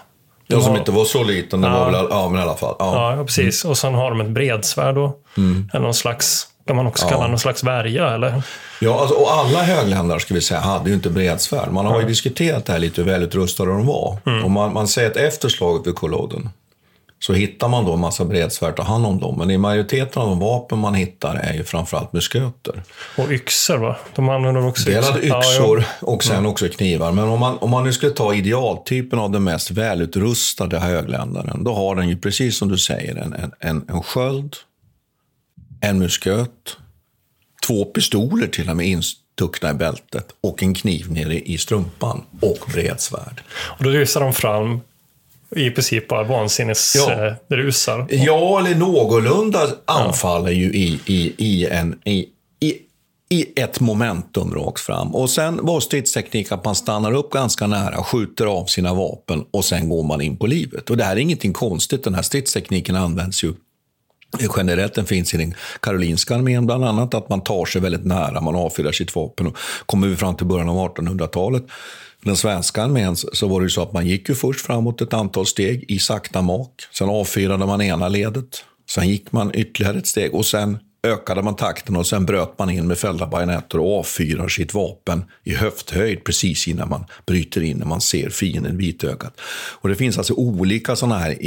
[0.50, 1.80] Ja, som inte var så liten, det ja.
[1.80, 2.76] var väl, ja men i alla fall.
[2.80, 3.63] Ja, ja precis.
[3.63, 3.72] Mm.
[3.72, 5.15] Och sen har de ett bredsvärd då.
[5.38, 5.70] Mm.
[5.74, 7.10] Eller någon slags, kan man också ja.
[7.10, 8.43] kalla någon slags värja eller?
[8.82, 11.72] Ja, alltså, och alla högländare ska vi säga hade ju inte bredsvärd.
[11.72, 14.17] Man har ju diskuterat det här lite hur välutrustade de var.
[14.26, 14.43] Mm.
[14.43, 16.50] Och man, man säger att efter slaget vid Kolodden
[17.19, 19.38] så hittar man då en massa bredsvärd och tar hand om dem.
[19.38, 22.84] Men i majoriteten av de vapen man hittar är ju framförallt musköter.
[23.17, 23.97] Och yxor va?
[24.15, 27.12] De använder också Delade yxor, och sen också knivar.
[27.12, 31.73] Men om man, om man nu skulle ta idealtypen av den mest välutrustade högländaren, då
[31.73, 34.56] har den ju precis som du säger en, en, en, en sköld,
[35.82, 36.77] en musköt,
[37.67, 42.71] två pistoler till och med instuckna i bältet och en kniv nere i strumpan och
[42.73, 43.41] bredsvärd.
[43.49, 44.82] Och då rusar de fram
[45.55, 48.07] i princip bara vansinnesrusar.
[48.10, 48.17] Ja.
[48.25, 52.25] ja, eller någorlunda anfaller ju i, i, i, en, i,
[52.60, 52.73] i,
[53.29, 55.15] i ett momentum rakt fram.
[55.15, 59.65] Och sen var stridsteknik att man stannar upp ganska nära, skjuter av sina vapen och
[59.65, 60.89] sen går man in på livet.
[60.89, 62.03] Och det här är ingenting konstigt.
[62.03, 63.53] Den här stridstekniken används ju
[64.57, 68.41] Generellt den finns i den karolinska armén bland annat, att man tar sig väldigt nära,
[68.41, 69.47] man avfyrar sitt vapen.
[69.47, 71.63] Och kommer vi fram till början av 1800-talet
[72.23, 75.13] den svenska armén så var det ju så att man gick ju först framåt ett
[75.13, 76.71] antal steg i sakta mak.
[76.93, 78.63] Sen avfyrade man ena ledet.
[78.89, 82.69] Sen gick man ytterligare ett steg och sen ökade man takten och sen bröt man
[82.69, 87.77] in med fällda bajonetter och avfyrar sitt vapen i höfthöjd precis innan man bryter in
[87.77, 89.39] när man ser fienden vitögat.
[89.82, 91.38] Och det finns alltså olika sådana här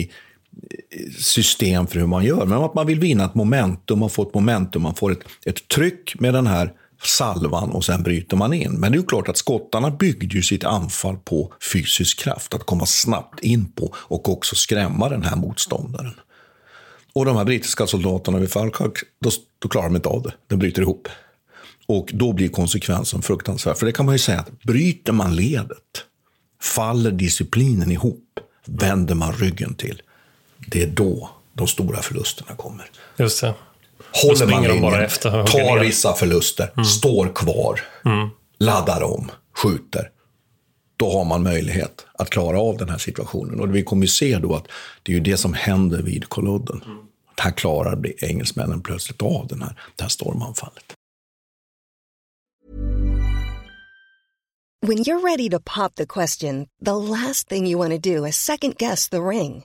[1.19, 2.47] system för hur man gör.
[2.47, 5.69] Men att man vill vinna ett momentum, man får ett momentum, man får ett, ett
[5.69, 8.73] tryck med den här salvan och sen bryter man in.
[8.73, 12.87] Men det är klart att skottarna byggde ju sitt anfall på fysisk kraft, att komma
[12.87, 16.15] snabbt in på och också skrämma den här motståndaren.
[17.13, 20.33] Och de här brittiska soldaterna vid Falkirk, då, då klarar de inte av det.
[20.47, 21.09] De bryter ihop.
[21.87, 23.77] Och då blir konsekvensen fruktansvärd.
[23.77, 26.05] För det kan man ju säga att bryter man ledet,
[26.63, 28.25] faller disciplinen ihop,
[28.67, 30.03] vänder man ryggen till,
[30.67, 32.91] det är då de stora förlusterna kommer.
[33.17, 33.55] Just det
[34.13, 35.79] håller man linjen, bara efter, tar ner.
[35.79, 36.85] vissa förluster, mm.
[36.85, 38.29] står kvar, mm.
[38.59, 40.11] laddar om, skjuter.
[40.97, 43.61] Då har man möjlighet att klara av den här situationen.
[43.61, 44.67] Och vi kommer att se då att
[45.03, 46.83] det är ju det som händer vid Kolodden.
[46.87, 46.99] Mm.
[47.41, 50.85] Här klarar engelsmännen plötsligt av den här, det här stormanfallet.
[54.83, 58.37] When you're ready to pop the question, the last thing you want to do is
[58.37, 59.65] second guess the ring.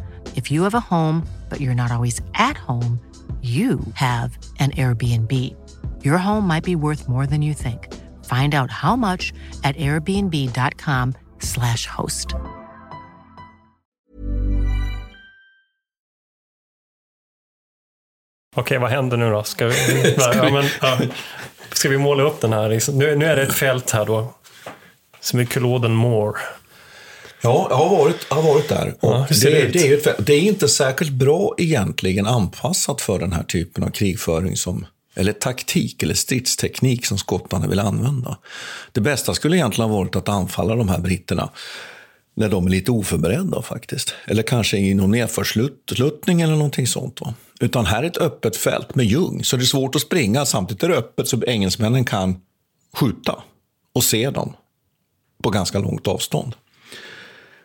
[0.35, 2.99] If you have a home, but you're not always at home,
[3.41, 5.31] you have an Airbnb.
[6.03, 7.87] Your home might be worth more than you think.
[8.25, 12.35] Find out how much at airbnb.com slash host.
[18.55, 19.43] Okej, vad händer nu då?
[19.43, 20.99] Ska vi, ja, men, ja,
[21.71, 22.91] ska vi måla upp den här?
[22.91, 24.33] Nu, nu är det ett fält här då.
[25.19, 26.37] Som är Culloden Moor.
[27.43, 28.95] Ja, jag har varit, har varit där.
[29.01, 33.33] Ja, det, det det, är ett, det är inte särskilt bra egentligen anpassat för den
[33.33, 38.37] här typen av krigföring som eller taktik eller stridsteknik som skottarna vill använda.
[38.91, 41.49] Det bästa skulle egentligen ha varit att anfalla de här britterna
[42.35, 44.13] när de är lite oförberedda faktiskt.
[44.25, 47.21] Eller kanske i någon nedförsluttning eller någonting sånt.
[47.21, 47.33] Va?
[47.59, 50.45] Utan här är ett öppet fält med ljung, så det är svårt att springa.
[50.45, 52.41] Samtidigt är det öppet så engelsmännen kan
[52.93, 53.43] skjuta
[53.93, 54.53] och se dem
[55.43, 56.55] på ganska långt avstånd.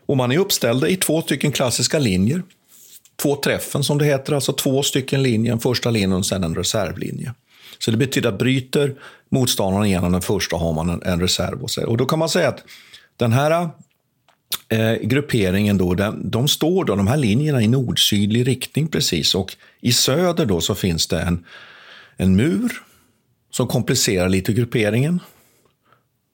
[0.07, 2.43] Och man är uppställda i två stycken klassiska linjer.
[3.23, 6.55] Två träffen som det heter, alltså två stycken linjer, en första linje och sen en
[6.55, 7.35] reservlinje.
[7.79, 8.95] Så det betyder att bryter
[9.29, 11.63] motståndaren igenom den första har man en, en reserv.
[11.63, 11.87] Och, så.
[11.87, 12.65] och då kan man säga att
[13.17, 13.69] den här
[14.69, 19.35] eh, grupperingen då, den, de står då, de här linjerna i nord-sydlig riktning precis.
[19.35, 21.45] Och i söder då så finns det en,
[22.17, 22.83] en mur
[23.51, 25.21] som komplicerar lite grupperingen.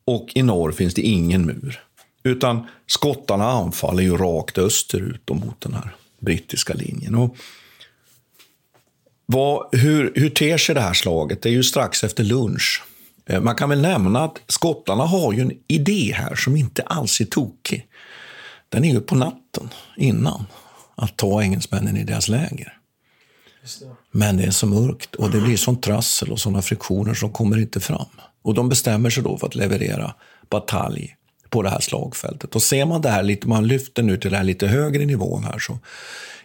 [0.05, 1.81] Och i norr finns det ingen mur.
[2.23, 7.15] Utan skottarna anfaller ju rakt österut mot den här brittiska linjen.
[7.15, 7.37] Och
[9.27, 11.43] vad, hur, hur ter sig det här slaget?
[11.43, 12.83] Det är ju strax efter lunch.
[13.27, 17.21] Eh, Man kan väl nämna att skottarna har ju en idé här som inte alls
[17.21, 17.87] är tokig.
[18.69, 20.47] Den är ju på natten innan
[20.95, 22.79] att ta engelsmännen i deras läger.
[24.11, 27.59] Men det är så mörkt och det blir sånt trassel och såna friktioner som kommer
[27.59, 28.07] inte fram.
[28.43, 30.15] Och de bestämmer sig då för att leverera
[30.51, 31.17] batalj
[31.53, 32.55] på det här slagfältet.
[32.55, 35.45] Och ser man det här lite, man lyfter nu till den här lite högre nivån
[35.45, 35.79] här så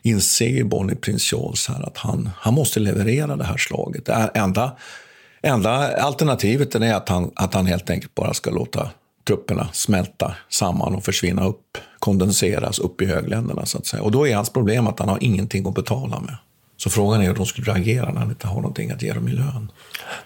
[0.01, 4.05] inser ju Bonnie Prince Charles här att han, han måste leverera det här slaget.
[4.05, 4.71] Det enda,
[5.41, 8.89] enda alternativet är att han, att han helt enkelt bara ska låta
[9.27, 14.03] trupperna smälta samman och försvinna upp, kondenseras upp i högländerna så att säga.
[14.03, 16.35] Och då är hans problem att han har ingenting att betala med.
[16.77, 19.27] Så frågan är hur de skulle reagera när han inte har någonting att ge dem
[19.27, 19.71] i lön.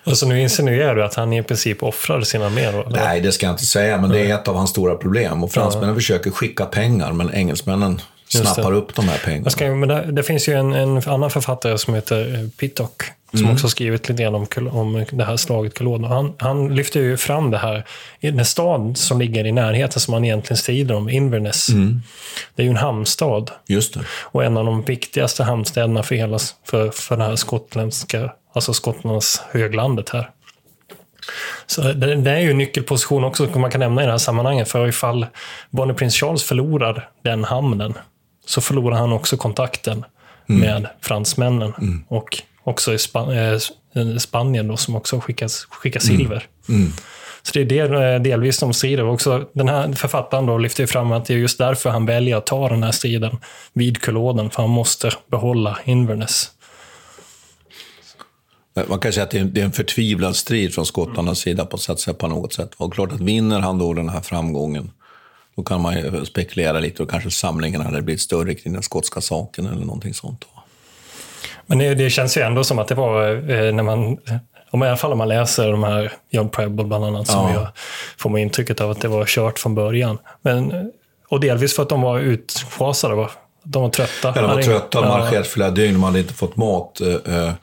[0.04, 2.90] Alltså nu insinuerar du att han i princip offrar sina eller?
[2.90, 5.44] Nej, det ska jag inte säga, men det är ett av hans stora problem.
[5.44, 5.96] Och fransmännen Ja.
[5.96, 9.50] försöker skicka pengar, men engelsmännen snappar upp de här pengarna.
[9.50, 13.04] Ska, men det, det finns ju en, en annan författare som heter eh, Pittock.
[13.32, 13.52] Som Mm.
[13.54, 16.04] också har skrivit lite grann om, om det här slaget Culloden.
[16.12, 17.84] Han, han lyfter ju fram det här
[18.22, 21.70] den stad som ligger i närheten som man egentligen strider om, Inverness.
[21.70, 22.02] Mm.
[22.56, 23.52] Det är ju en hamnstad.
[23.68, 24.00] Just det.
[24.22, 29.42] Och en av de viktigaste hamnstäderna för, hela, för, för det här skottländska, alltså Skottlands
[29.52, 30.30] höglandet här.
[31.66, 34.18] Så det, det är ju en nyckelposition också som man kan nämna i det här
[34.18, 34.70] sammanhanget.
[34.70, 35.26] För ifall
[35.70, 37.94] Bonnie Prince Charles förlorar den hamnen
[38.46, 40.06] så förlorar han också kontakten
[40.50, 40.62] Mm.
[40.62, 41.74] med fransmännen.
[42.08, 43.60] Och också i Span-
[43.96, 46.48] eh, Spanien då, som också skickas, skickar silver.
[46.70, 46.92] Mm.
[47.44, 49.04] Så det är det, eh, delvis de strider.
[49.04, 52.38] Och Också den här författaren då lyfter fram att det är just därför han väljer
[52.38, 53.38] att ta den här striden
[53.74, 56.52] vid Culloden, för han måste behålla Inverness.
[58.88, 62.28] Man kan säga att det är, en förtvivlad strid från skottarnas sida på, säga, på
[62.28, 62.72] något sätt.
[62.78, 64.92] Och klart att vinner han då den här framgången,
[65.56, 69.66] då kan man spekulera lite och kanske samlingen hade blivit större kring den skotska saken
[69.66, 70.46] eller någonting sånt.
[71.72, 74.18] Men det, det känns ju ändå som att det var eh, när man,
[74.72, 77.54] om i alla fall om man läser de här John Preble bland annat, som Ja.
[77.54, 77.68] jag
[78.18, 80.18] får man intrycket av att det var kört från början.
[80.42, 80.92] Men,
[81.30, 83.30] och delvis för att de var utfasade, va?
[83.64, 84.34] de var trötta.
[84.36, 87.02] Ja, de var trötta, de hade marscherat flera dygn, de hade inte fått mat.
[87.02, 87.54] Eh, eh,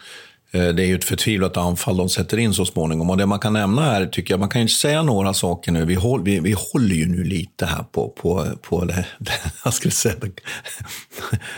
[0.50, 3.10] Eh, det är ju ett förtvivlat anfall de sätter in så småningom.
[3.10, 5.84] Och det man kan nämna här, tycker jag, man kan ju säga några saker nu.
[5.84, 9.32] Vi, håll, vi, vi håller ju nu lite här på, på, på det, det,
[9.64, 10.14] jag skulle säga,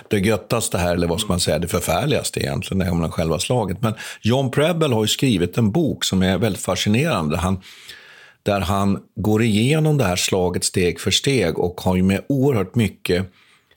[0.09, 3.83] det, göttaste här, eller vad ska man säga, det förfärligaste egentligen, det om själva slaget.
[3.83, 7.37] Men John Preble har ju skrivit en bok som är väldigt fascinerande.
[7.37, 7.61] Han,
[8.43, 12.75] där han går igenom det här slaget steg för steg och har ju med oerhört
[12.75, 13.27] mycket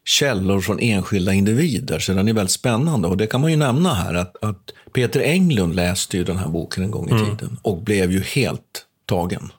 [0.06, 2.00] källor från enskilda individer.
[2.00, 3.08] Så den är väldigt spännande.
[3.08, 6.48] Och det kan man ju nämna här att, att Peter Englund läste ju den här
[6.50, 7.26] boken en gång i mm.
[7.26, 9.52] tiden och blev ju helt tagen.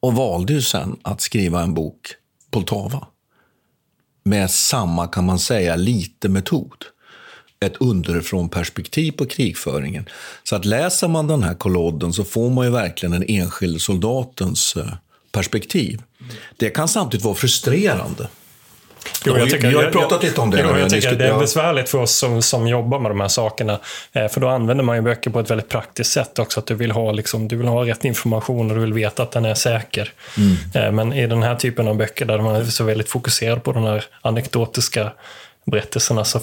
[0.00, 2.14] Och valde ju sen att skriva en bok,
[2.50, 3.06] Poltava.
[4.26, 6.84] Med samma, kan man säga, lite metod.
[7.60, 10.08] Ett underifrån perspektiv på krigföringen.
[10.44, 14.76] Så att läser man den här kollodden så får man ju verkligen den enskilde soldatens
[14.76, 14.92] eh,
[15.32, 16.02] perspektiv.
[16.56, 18.28] Det kan samtidigt vara frustrerande.
[19.24, 20.60] Jo, jag tycker, vi har ju pratat lite om det.
[20.60, 23.78] Jo, jag tycker det är besvärligt för oss som, som jobbar med de här sakerna.
[24.12, 26.60] Eh, för då använder man ju böcker på ett väldigt praktiskt sätt också.
[26.60, 29.32] Att du vill ha, liksom, du vill ha rätt information och du vill veta att
[29.32, 30.12] den är säker.
[30.36, 30.86] Mm.
[30.86, 33.72] Eh, men i den här typen av böcker där man är så väldigt fokuserad på
[33.72, 35.12] den här anekdotiska
[35.66, 36.24] berättelserna.
[36.24, 36.40] Så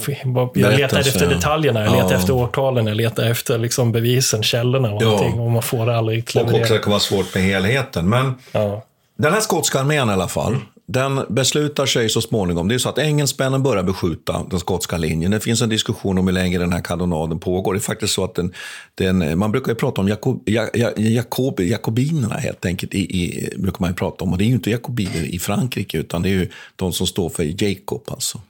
[0.53, 2.17] jag letar efter detaljerna, jag letar ja.
[2.17, 5.13] efter årtalen, jag letar efter liksom bevisen, källorna och ja.
[5.13, 5.39] allting.
[5.39, 8.09] Och man får det aldrig Och också det kan vara svårt med helheten.
[8.09, 8.83] Men ja.
[9.17, 12.67] den här skotska armén i alla fall, den beslutar sig så småningom.
[12.67, 15.31] Det är så att engelsmännen börjar beskjuta den skotska linjen.
[15.31, 17.73] Det finns en diskussion om hur länge den här kanonaden pågår.
[17.73, 18.53] Det är faktiskt så att den,
[18.95, 20.49] den man brukar ju prata om Jakob,
[20.97, 22.93] Jakob, jakobinerna helt enkelt.
[22.93, 24.31] I, i, brukar man ju prata om.
[24.31, 27.29] Och det är ju inte jakobiner i Frankrike utan det är ju de som står
[27.29, 28.41] för Jacob alltså.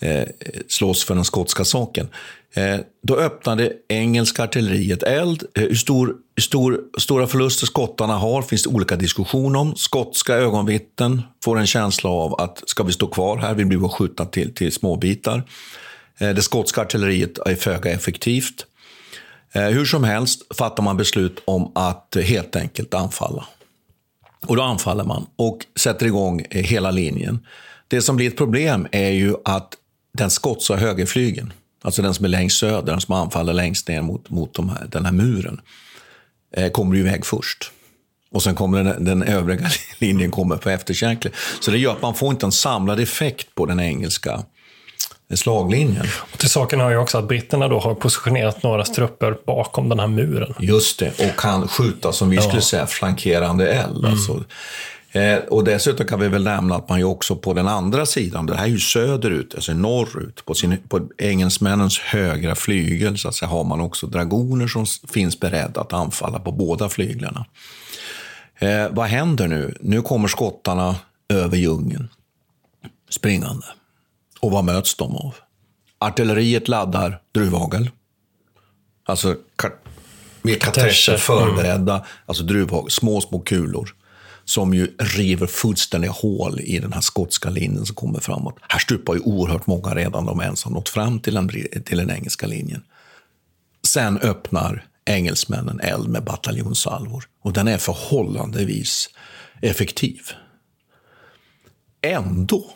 [0.00, 0.28] Eh,
[0.68, 2.08] slåss för den skotska saken.
[2.54, 5.42] Eh, då öppnade engelska artilleriet eld.
[5.54, 9.76] Eh, hur stor, stor, stora förluster skottarna har finns det olika diskussioner om.
[9.76, 14.24] Skotska ögonvittnen får en känsla av att ska vi stå kvar här, vi blir skjutna
[14.24, 15.42] till, till småbitar.
[16.18, 18.66] Eh, det skotska artilleriet är föga effektivt.
[19.52, 23.44] Eh, hur som helst fattar man beslut om att helt enkelt anfalla.
[24.46, 27.46] Och då anfaller man och sätter igång hela linjen.
[27.88, 29.77] Det som blir ett problem är ju att
[30.18, 31.52] den skotska högerflygeln
[31.82, 34.86] alltså den som är längst söder, den som anfaller längst ner mot, mot de här,
[34.88, 35.60] den här muren,
[36.56, 37.70] eh, kommer iväg först.
[38.30, 41.32] Och sen kommer den, den övriga linjen kommer på efterkärken.
[41.60, 44.42] Så det gör att man får inte en samlad effekt på den engelska
[45.34, 46.06] slaglinjen.
[46.32, 49.98] Och till saken hör ju också att britterna då har positionerat några trupper bakom den
[49.98, 50.54] här muren.
[50.60, 52.42] Just det, och kan skjuta som vi ja.
[52.42, 53.98] skulle säga flankerande eld.
[53.98, 54.10] Mm.
[54.10, 54.44] Alltså,
[55.12, 58.46] Eh, och dessutom kan vi väl nämna att man ju också på den andra sidan,
[58.46, 63.34] det här är ju söderut, alltså norrut, på, sin, på engelsmännens högra flygel så att
[63.34, 67.46] säga, har man också dragoner som finns beredda att anfalla på båda flyglarna.
[68.58, 69.74] Eh, vad händer nu?
[69.80, 70.96] Nu kommer skottarna
[71.28, 72.08] över djungeln
[73.10, 73.66] springande.
[74.40, 75.34] Och vad möts de av?
[75.98, 77.90] Artilleriet laddar druvhagel.
[79.06, 79.36] Alltså
[80.42, 82.06] med kartescher förberedda, mm.
[82.26, 83.94] alltså druvhagel, små, små kulor
[84.48, 88.56] som ju river fullständiga hål i den här skotska linjen som kommer framåt.
[88.68, 91.48] Här stupar ju oerhört många redan de ens har nått fram till den,
[91.84, 92.82] till den engelska linjen.
[93.86, 97.24] Sen öppnar engelsmännen eld med bataljonsalvor.
[97.42, 99.10] och den är förhållandevis
[99.62, 100.20] effektiv.
[102.02, 102.70] Ändå,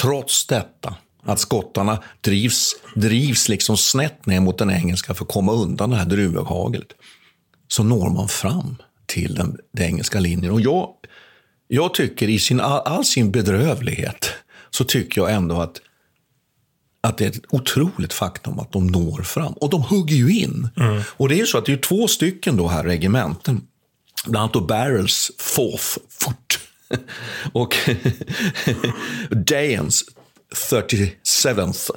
[0.00, 5.52] trots detta, att skottarna drivs, drivs liksom snett ner mot den engelska för att komma
[5.52, 6.88] undan det här druvhaglet,
[7.68, 10.52] så når man fram till den, den engelska linjen.
[10.52, 10.94] Och jag,
[11.68, 14.32] jag tycker i sin, all, all sin bedrövlighet
[14.70, 15.80] så tycker jag ändå att
[17.00, 19.52] att det är ett otroligt faktum att de når fram.
[19.52, 20.68] Och de hugger ju in.
[20.76, 21.02] Mm.
[21.08, 23.60] Och det är ju så att det är två stycken då här regementen.
[24.26, 26.58] Bland annat då Barrels Fourth Foot
[27.52, 27.76] och
[29.30, 30.04] Dayens
[30.70, 31.90] 37th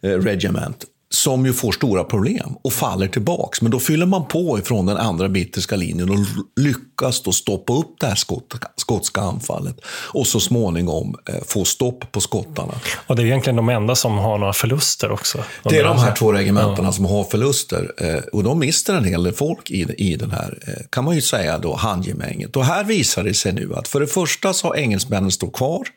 [0.00, 3.62] Regiment som ju får stora problem och faller tillbaks.
[3.62, 6.18] Men då fyller man på ifrån den andra brittiska linjen och
[6.60, 12.12] lyckas då stoppa upp det här skott, skotska anfallet och så småningom eh, få stopp
[12.12, 12.74] på skottarna.
[13.06, 15.38] Och det är egentligen de enda som har några förluster också.
[15.62, 16.92] Det är de här två regementena ja.
[16.92, 20.58] som har förluster eh, och de mister en hel del folk i, i den här,
[20.66, 22.56] eh, kan man ju säga då, handgemänget.
[22.56, 25.88] Och här visar det sig nu att för det första så har engelsmännen stått kvar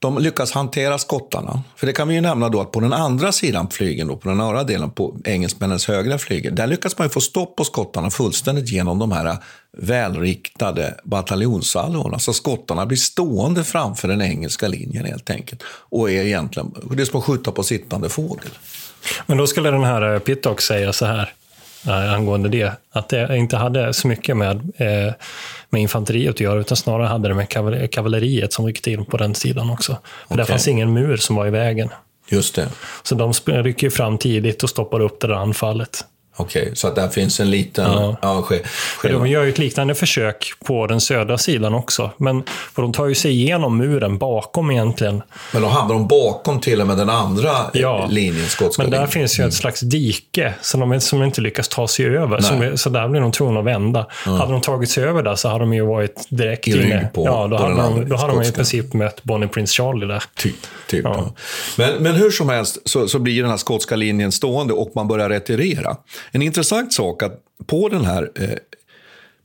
[0.00, 1.62] de lyckas hantera skottarna.
[1.76, 4.28] För det kan vi ju nämna då att på den andra sidan flygen, då, på
[4.28, 8.10] den norra delen, på engelsmännens högra flygel där lyckas man ju få stopp på skottarna
[8.10, 9.36] fullständigt genom de här
[9.78, 12.18] välriktade bataljonssalvorna.
[12.18, 15.62] Så skottarna blir stående framför den engelska linjen helt enkelt.
[15.66, 18.50] Och är egentligen, det är som att skjuta på sittande fågel.
[19.26, 21.32] Men då skulle den här eh, Pittock säga så här,
[21.88, 25.14] angående det, att det inte hade så mycket med eh,
[25.70, 29.34] med infanteriet att göra, utan snarare hade det med kavalleriet som ryckte in på den
[29.34, 29.92] sidan också.
[29.92, 30.36] För okay.
[30.36, 31.88] där fanns ingen mur som var i vägen.
[32.28, 32.68] Just det.
[33.02, 36.04] Så de rycker fram tidigt och stoppar upp det där anfallet.
[36.40, 37.92] Okej, så att där finns en liten...
[37.92, 38.16] Ja.
[38.22, 38.44] Ja,
[39.02, 42.10] de gör ju ett liknande försök på den södra sidan också.
[42.16, 42.42] Men
[42.74, 45.22] för de tar ju sig igenom muren bakom egentligen.
[45.52, 48.06] Men då hamnar de bakom till och med den andra Ja.
[48.10, 49.10] linjen, skotska Men där linjen.
[49.12, 52.40] finns ju ett slags dike som de, som de inte lyckas ta sig över.
[52.40, 54.06] Som, så där blir de tvungna att vända.
[54.24, 57.08] Hade de tagit sig över där så hade de ju varit direkt I inne.
[57.14, 60.06] på- ja, då på hade de, då hade de i princip mött Bonnie Prince Charlie
[60.06, 60.22] där.
[60.36, 60.54] Typ.
[60.86, 61.32] typ ja.
[61.78, 65.08] men, men hur som helst så, så blir den här skotska linjen stående och man
[65.08, 65.96] börjar retirera.
[66.30, 68.58] En intressant sak att på den här eh,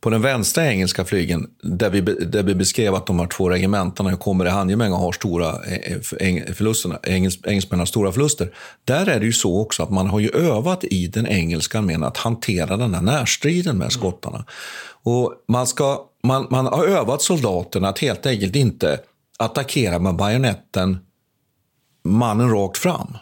[0.06, 4.18] på den vänstra engelska flygen, där vi, där vi beskrev att de här två regementena
[4.18, 8.52] kommer i handgemäng och har stora eh, eng- förlusterna, engels, engelsmännen har stora förluster.
[8.84, 12.04] Där är det ju så också att man har ju övat i den engelska armén
[12.04, 14.46] att hantera den här närstriden med skottarna.
[15.04, 19.00] Och man, ska, man, man har övat soldaterna att helt enkelt inte
[19.38, 20.98] attackera med bajonetten
[22.04, 23.18] mannen rakt fram.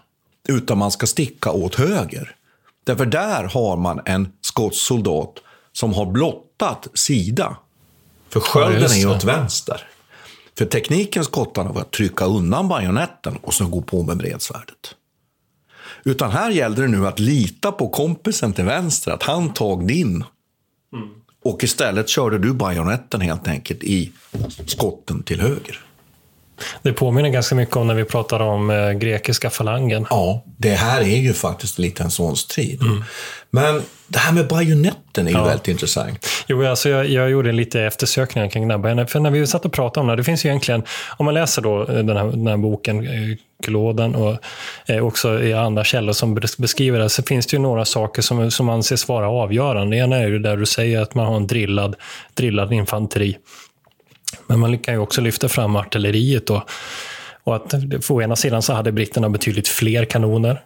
[0.47, 2.35] Utan man ska sticka åt höger.
[2.83, 5.33] Därför där har man en skotsk soldat
[5.73, 7.57] som har blottat sida.
[8.29, 9.87] För skölden är ju åt vänster.
[10.57, 14.95] För tekniken skottarna var att trycka undan bajonetten och så gå på med bredsvärdet.
[16.03, 20.23] Utan här gällde det nu att lita på kompisen till vänster, att han tog din.
[21.43, 24.11] Och istället körde du bajonetten helt enkelt i
[24.65, 25.79] skotten till höger.
[26.81, 30.05] Det påminner ganska mycket om när vi pratar om eh, grekiska falangen.
[30.09, 32.81] Ja, det här är ju faktiskt lite en sån strid.
[33.51, 35.43] Men det här med bajonetten är ju Ja.
[35.43, 36.27] väldigt intressant.
[36.47, 39.07] Jo, alltså jag, jag gjorde lite eftersökningar kring den här bajonetten.
[39.11, 40.83] För när vi satt och pratade om det, det finns ju egentligen,
[41.17, 44.37] om man läser då eh, den här, den här boken, eh, Kloden, och
[44.87, 48.21] eh, också i andra källor som bes- beskriver det, så finns det ju några saker
[48.21, 49.95] som, som anses vara avgörande.
[49.97, 51.95] Det ena är ju där du säger att man har en drillad,
[52.33, 53.37] drillad infanteri.
[54.47, 56.63] Men man kan ju också lyfta fram artilleriet då.
[57.43, 57.73] Och att
[58.07, 60.61] på ena sidan så hade britterna betydligt fler kanoner.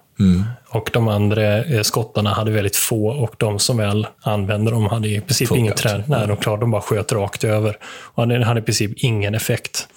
[0.70, 5.07] Och de andra eh, skottarna hade väldigt få och de som väl använde dem hade
[5.07, 5.59] i princip Funkat.
[5.59, 6.03] ingen trä.
[6.07, 7.78] Nej, de de bara sköt rakt över.
[7.84, 9.88] Och hade, hade i princip ingen effekt.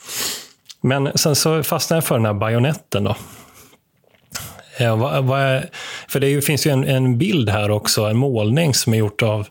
[0.81, 3.17] Men sen så fastnade jag för den här bajonetten då.
[4.79, 5.63] Ja, vad, vad
[6.09, 9.23] för det ju, finns ju en, en bild här också, en målning som är gjort
[9.23, 9.47] av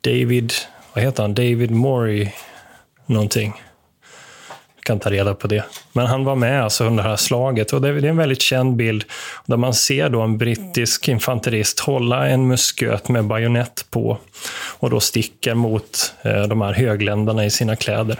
[0.00, 0.52] David,
[0.92, 2.28] vad heter han, David Morey
[3.10, 3.62] någonting.
[4.76, 5.64] Jag kan ta reda på det.
[5.92, 8.76] Men han var med alltså under det här slaget och det är en väldigt känd
[8.76, 9.04] bild
[9.46, 14.18] där man ser då en brittisk infanterist hålla en musköt med bajonett på
[14.78, 18.16] och då sticker mot eh, de här högländerna i sina kläder.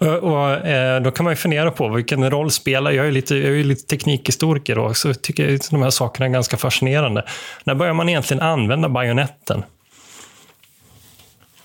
[0.00, 3.34] Eh, och, eh, då kan man ju fundera på vilken roll spelar, jag är lite,
[3.34, 6.56] jag är ju lite teknikhistoriker och så jag tycker jag de här sakerna är ganska
[6.56, 7.24] fascinerande.
[7.64, 9.64] När börjar man egentligen använda bajonetten?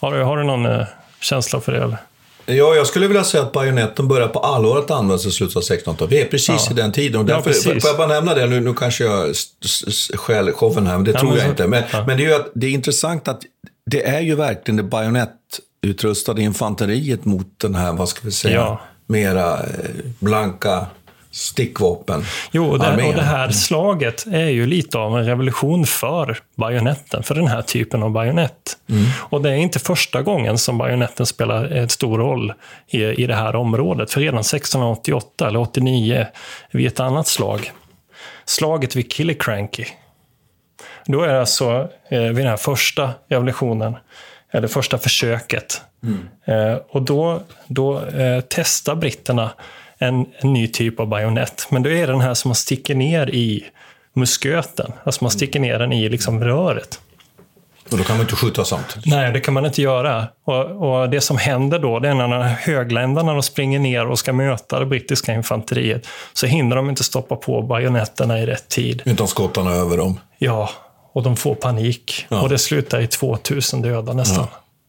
[0.04, 0.86] Har du, har du någon eh,
[1.22, 1.78] känsla för det?
[1.84, 1.97] Eller?
[2.45, 5.62] Ja, jag skulle vilja säga att bajonetten börjar på allvar att användas i slutet av
[5.64, 6.12] 1600-talet.
[6.14, 6.72] Vi är precis Ja.
[6.72, 7.22] i den tiden.
[7.22, 7.82] Och Ja, därför, precis.
[7.84, 8.45] får jag bara nämna det?
[8.47, 9.36] Nu, nu kanske jag
[10.18, 11.68] stjäl showen här, men det Ja, tror men jag inte.
[11.68, 12.04] Men, ja.
[12.08, 13.41] men det är ju att, det är intressant att
[13.86, 18.82] det är ju verkligen det bajonettutrustade infanteriet mot den här, vad ska vi säga, Ja.
[19.08, 19.66] mera eh,
[20.20, 20.86] blanka
[21.34, 22.25] stickvapen.
[22.51, 27.23] Jo, och det, och det här slaget är ju lite av en revolution för bajonetten,
[27.23, 28.77] för den här typen av bajonett.
[29.15, 32.53] Och det är inte första gången som bajonetten spelar en stor roll
[32.88, 34.11] i, i det här området.
[34.11, 36.27] För redan 1688 eller 89
[36.71, 37.71] vid ett annat slag,
[38.45, 39.88] slaget vid Killiecrankie,
[41.05, 43.95] då är det alltså eh, vid den här första revolutionen,
[44.51, 45.81] eller första försöket.
[46.45, 49.51] Eh, och då, då eh, testar britterna
[50.04, 51.68] en, en ny typ av bajonett.
[51.70, 53.64] Men då är det den här som man sticker ner i
[54.14, 54.91] musköten.
[55.04, 56.99] Alltså man sticker ner den i liksom röret.
[57.91, 59.06] Och då kan man inte skjuta samtidigt.
[59.06, 60.28] Nej, det kan man inte göra.
[60.45, 60.66] Och,
[61.01, 64.80] och det som händer då, det är när högländerna de springer ner och ska möta
[64.80, 69.01] det brittiska infanteriet, så hinner de inte stoppa på bajonetterna i rätt tid.
[69.06, 70.20] Utan skottarna över dem.
[70.38, 70.70] Ja,
[71.14, 72.26] och de får panik.
[72.30, 72.41] Ja.
[72.41, 74.47] Och det slutar i 2000 döda nästan.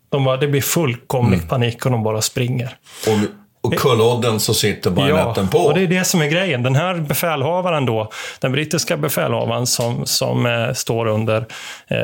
[0.09, 1.49] De bara, det blir fullkomlig Mm.
[1.49, 2.77] panik och de bara springer.
[3.07, 3.19] Och,
[3.65, 5.59] och kullodden så sitter bajonetten på.
[5.59, 6.63] och det är det som är grejen.
[6.63, 8.11] Den här befälhavaren då,
[8.41, 11.47] den brittiska befälhavaren som, som eh, står under
[11.89, 11.99] eh,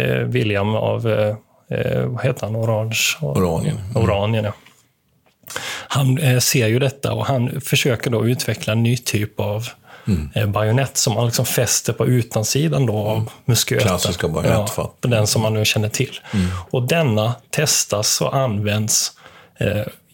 [0.00, 1.34] eh, William av, eh,
[1.78, 2.98] eh, vad heter han, Orange?
[3.20, 3.76] Oranien.
[3.94, 4.52] Oranien, ja.
[5.88, 9.68] Han eh, ser ju detta och han försöker då utveckla en ny typ av
[10.36, 10.52] Mm.
[10.52, 13.88] bajonett som man liksom fäster på utansidan då av musköten.
[13.88, 14.94] Klassiska bajonettfatt.
[15.00, 16.20] Ja, den som man nu känner till.
[16.34, 16.46] Mm.
[16.70, 19.12] Och denna testas och används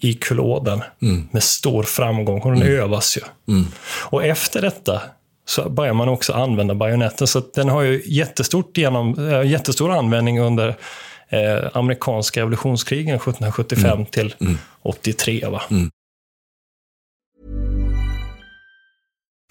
[0.06, 0.82] i kuloden
[1.30, 2.40] med stor framgång.
[2.40, 3.54] Och den övas ju.
[3.54, 3.66] Mm.
[4.02, 5.02] Och efter detta
[5.44, 7.26] så börjar man också använda bajonetten.
[7.26, 10.68] Så den har ju jättestort genom, eh, jättestor användning under
[11.28, 14.34] eh, amerikanska revolutionskrigen 1775 till
[14.82, 15.46] 83.
[15.46, 15.62] Va?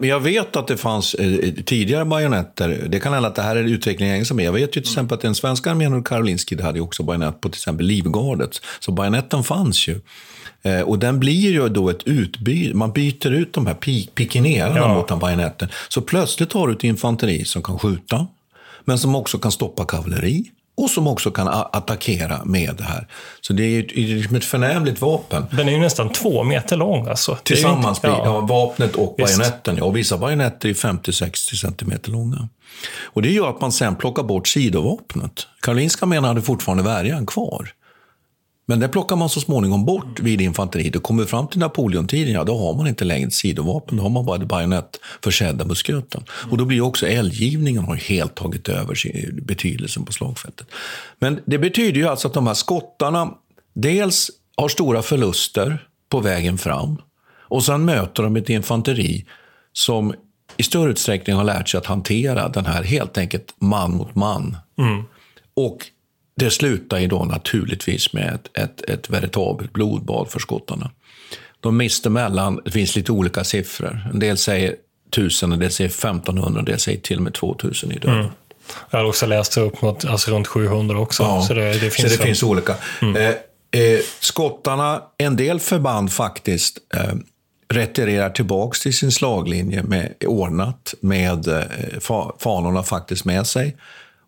[0.00, 2.86] Men jag vet att det fanns eh, tidigare bajonetter.
[2.88, 5.14] Det kan hända att det här är utvecklingen engelska, men jag vet ju till exempel
[5.14, 8.60] att den svenska armén och Karolinski hade också bajonett på till exempel Livgardet.
[8.80, 10.00] Så bajonetten fanns ju.
[10.62, 14.76] Eh, och den blir ju då ett utbyte, man byter ut de här pik pikinerarna
[14.76, 14.94] Ja.
[14.94, 15.68] mot den bajonetten.
[15.88, 18.26] Så plötsligt har du ett infanteri som kan skjuta,
[18.84, 20.44] men som också kan stoppa kavalleri.
[20.80, 23.06] Och som också kan attackera med det här.
[23.40, 25.46] Så det är ju ett, liksom ett förnämligt vapen.
[25.50, 27.36] Den är ju nästan två meter lång alltså.
[27.42, 28.40] Tillsammans inte- blir ja.
[28.40, 29.38] vapnet och Visst.
[29.38, 29.76] bajonetten.
[29.76, 32.48] Ja, och vissa bajonetter är 50-60 centimeter långa.
[33.02, 35.46] Och det gör att man sen plockar bort sidovapnet.
[35.62, 37.68] Karolinska armén hade fortfarande värjan kvar.
[38.70, 40.90] Men det plockar man så småningom bort vid infanteri.
[40.90, 43.96] Det kommer fram till Napoleontiden, ja då har man inte längre sidovapen.
[43.96, 46.24] Då har man bara det bajonettförsedda musköten.
[46.50, 48.96] Och då blir också eldgivningen har helt tagit över
[49.42, 50.66] betydelsen på slagfältet.
[51.18, 53.30] Men det betyder ju alltså att de här skottarna
[53.74, 56.96] dels har stora förluster på vägen fram.
[57.38, 59.26] Och sen möter de ett infanteri
[59.72, 60.14] som
[60.56, 64.56] i större utsträckning har lärt sig att hantera den här helt enkelt man mot man.
[65.54, 65.86] Och
[66.40, 70.90] det slutar ju då naturligtvis med ett, ett, ett veritabelt blodbad för skottarna.
[71.60, 74.08] De mister mellan, det finns lite olika siffror.
[74.12, 74.74] En del säger
[75.10, 78.20] 1000, en del säger 1500, en del säger till och med 2000 i döden.
[78.20, 78.30] Mm.
[78.90, 81.22] Jag har också läst upp något, alltså runt 700 också.
[81.22, 82.74] Ja, så det, det finns, så det finns olika.
[83.00, 83.28] Eh,
[83.80, 87.14] eh, skottarna, en del förband faktiskt, eh,
[87.68, 91.64] retirerar tillbaks till sin slaglinje med, ordnat med eh,
[92.00, 93.76] fa, fanorna faktiskt med sig.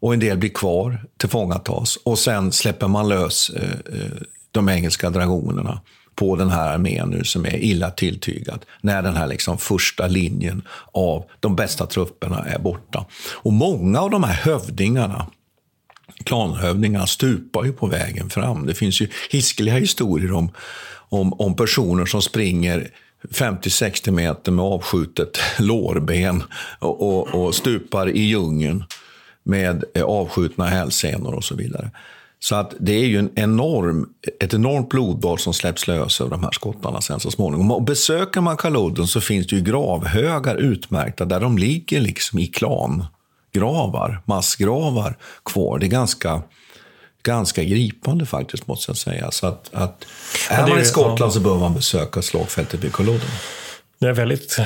[0.02, 1.96] Och en del blir kvar, tillfångatas.
[1.96, 4.10] Och sen släpper man lös eh, eh,
[4.50, 5.80] de engelska dragonerna
[6.14, 8.64] på den här armén nu som är illa tilltygad.
[8.80, 13.04] När den här liksom första linjen av de bästa trupperna är borta.
[13.32, 15.26] Och många av de här hövdingarna
[16.24, 18.66] klanhövdingarna stupar ju på vägen fram.
[18.66, 20.50] Det finns ju hiskeliga historier om,
[20.94, 22.90] om, om personer som springer
[23.30, 26.42] 50-60 meter med avskjutet lårben
[26.78, 28.84] och, och, och stupar i djungeln
[29.42, 31.90] med eh, avskjutna hälsenor och så vidare.
[32.42, 34.08] Så att det är ju en enorm,
[34.40, 37.70] ett enormt blodbad som släpps lös av de här skottarna sen så småningom.
[37.70, 42.46] Och besöker man Kaludden så finns det ju gravhögar utmärkta där de ligger liksom i
[42.46, 45.78] klangravar, massgravar kvar.
[45.78, 46.42] Det är ganska,
[47.22, 49.30] ganska gripande faktiskt måste jag säga.
[49.30, 50.06] Så att, att
[50.50, 53.30] är man i Skottland så bör man besöka slagfältet vid Kaludden.
[54.02, 54.56] Det är väldigt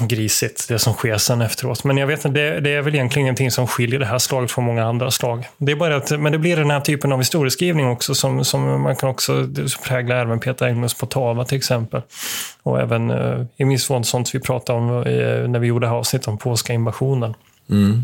[0.00, 1.84] grisigt det som sker sen efteråt.
[1.84, 4.50] Men jag vet inte, det, det är väl egentligen ingenting som skiljer det här slaget
[4.50, 5.48] från många andra slag.
[5.58, 8.82] Det är bara att, men det blir den här typen av historieskrivning också som, som
[8.82, 9.48] man kan också
[9.84, 12.02] prägla även Peter Englunds på Tava till exempel.
[12.62, 16.28] Och även eh, i viss mån sånt vi pratade om eh, när vi gjorde avsnitt
[16.28, 17.34] om polska invasionen.
[17.70, 18.02] Mm.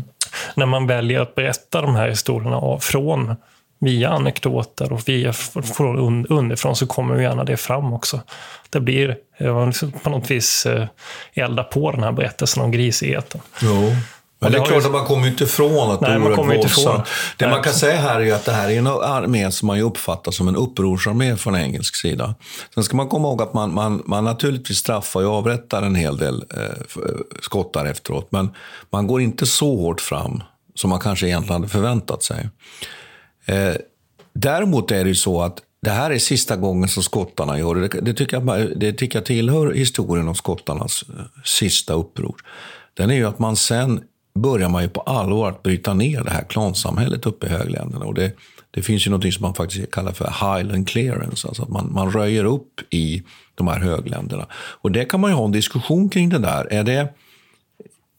[0.55, 3.35] När man väljer att berätta de här historierna av- från
[3.79, 8.21] via anekdoter och via från un- underifrån så kommer gärna det fram också.
[8.69, 10.87] Det blir eh, liksom på något vis eh,
[11.33, 13.41] elda på den här berättelsen om grisigheten.
[13.61, 13.95] Jo.
[14.39, 16.57] Men det är klart att man kommer ju inte ifrån att Nej, det är oerhört
[16.57, 17.07] våldsamt.
[17.37, 19.83] Det man kan säga här är att det här är en armé som man ju
[19.83, 22.35] uppfattar som en upprorsarmé från engelsk sida.
[22.73, 26.17] Sen ska man komma ihåg att man, man, man naturligtvis straffar och avrättar en hel
[26.17, 26.71] del eh, eh,
[27.41, 28.53] skottar efteråt, men
[28.89, 30.43] man går inte så hårt fram
[30.75, 32.49] som man kanske egentligen hade förväntat sig.
[33.45, 33.75] Eh,
[34.33, 37.87] däremot är det ju så att det här är sista gången som skottarna gör det.
[37.87, 42.35] Det tycker jag, det tycker jag tillhör historien om skottarnas eh, sista uppror.
[42.93, 44.03] Den är ju att man sen
[44.35, 48.05] börjar man ju på allvar att bryta ner det här klansamhället uppe i högländerna.
[48.05, 48.31] Och det,
[48.71, 52.11] det finns ju något som man faktiskt kallar för highland clearance, alltså att man, man
[52.11, 53.23] röjer upp i
[53.55, 54.47] de här högländerna.
[54.53, 56.73] Och det kan man ju ha en diskussion kring det där.
[56.73, 57.13] Är det,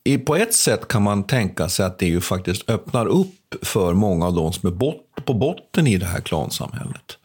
[0.05, 3.95] i, på ett sätt kan man tänka sig att det ju faktiskt öppnar upp för
[3.95, 7.19] många av de som är bot, på botten i det här klansamhället.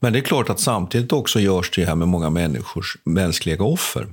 [0.00, 4.06] Men det är klart att samtidigt också görs det här med många människors mänskliga offer.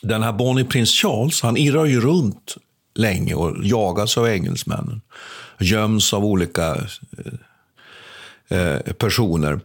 [0.00, 2.56] Den här Bonnie Prince Charles, han irrar ju runt
[2.94, 5.00] länge och jagas av engelsmännen.
[5.60, 6.76] Göms av olika
[8.48, 9.60] eh, eh personer.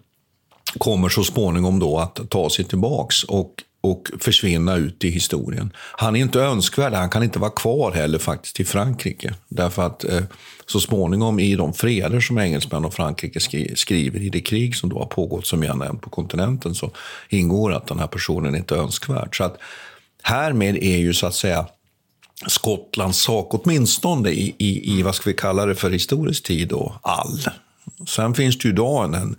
[0.78, 3.54] Kommer så småningom då att ta sig tillbaks och,
[3.92, 5.72] och försvinna ut i historien.
[5.76, 9.34] Han är inte önskvärd, han kan inte vara kvar heller faktiskt i Frankrike.
[9.50, 10.24] Därför att eh,
[10.66, 14.90] så småningom i de freder som engelsmän och Frankrike skri skriver i det krig som
[14.90, 16.92] då har pågått som jag nämnt på kontinenten så
[17.30, 19.38] ingår att den här personen inte är önskvärd.
[19.38, 19.58] Så att
[20.24, 21.66] härmed är ju så att säga
[22.48, 27.00] Skottlands sak, åtminstone i, i, i vad ska vi kalla det för historisk tid, då,
[27.02, 27.40] all.
[28.08, 29.36] Sen finns det ju idag en, en,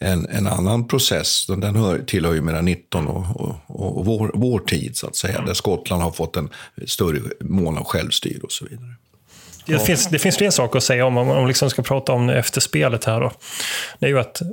[0.00, 4.96] en annan process, den hör, tillhör ju mellan 19 och, och, och vår, vår tid,
[4.96, 6.48] så att säga, där Skottland har fått en
[6.86, 8.94] större mån av självstyre och så vidare.
[9.66, 12.28] Det finns, det finns fler saker att säga om, om man liksom ska prata om
[12.28, 13.20] efterspelet här.
[13.20, 13.32] Då.
[13.98, 14.48] Det är ju att eh,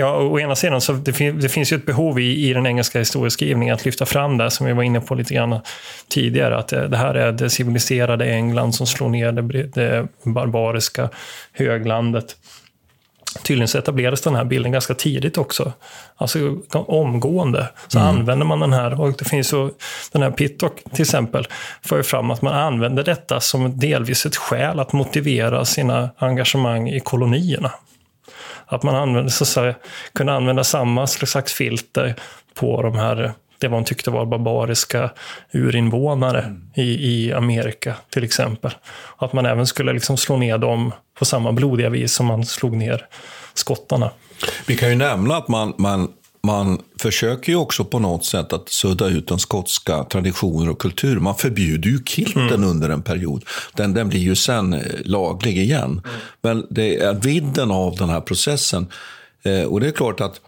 [0.00, 2.66] Ja, å ena sidan så det, fin det finns ju ett behov i, i den
[2.66, 5.60] engelska historieskrivningen att lyfta fram det som vi var inne på lite grann
[6.08, 6.56] tidigare.
[6.56, 11.08] Att det, det här är det civiliserade England som slår ner det, det barbariska
[11.52, 12.36] höglandet.
[13.42, 15.72] Tydligen så etablerades den här bilden ganska tidigt också.
[16.16, 18.08] Alltså omgående så mm.
[18.08, 19.00] använder man den här.
[19.00, 19.70] Och det finns ju
[20.12, 21.46] den här Pittock till exempel
[21.82, 27.00] för fram att man använder detta som delvis ett skäl att motivera sina engagemang i
[27.00, 27.72] kolonierna.
[28.66, 29.74] Att man använde, så att säga,
[30.14, 32.14] kunde använda samma slags filter
[32.54, 35.10] på de här det man tyckte var barbariska
[35.52, 36.62] urinvånare mm.
[36.74, 38.70] i, i Amerika till exempel.
[39.16, 42.76] att man även skulle liksom slå ner dem på samma blodiga vis som man slog
[42.76, 43.06] ner
[43.54, 44.10] skottarna.
[44.66, 46.08] Vi kan ju nämna att man, man
[46.42, 51.20] man försöker ju också på något sätt att sudda ut den skotska traditioner och kultur.
[51.20, 52.64] Man förbjuder ju kilten mm.
[52.64, 53.44] under en period.
[53.74, 55.90] Den, den blir ju sen eh, laglig igen.
[56.04, 56.20] Mm.
[56.40, 58.86] Men det är vidden av den här processen.
[59.42, 60.40] Eh, och det är klart att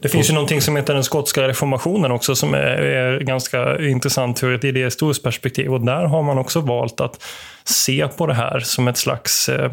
[0.00, 4.42] det finns ju någonting som heter den skotska reformationen också som är, är ganska intressant
[4.42, 5.74] ur ett idéhistoriskt perspektiv.
[5.74, 7.24] Och där har man också valt att
[7.64, 9.72] se på det här som ett slags eh,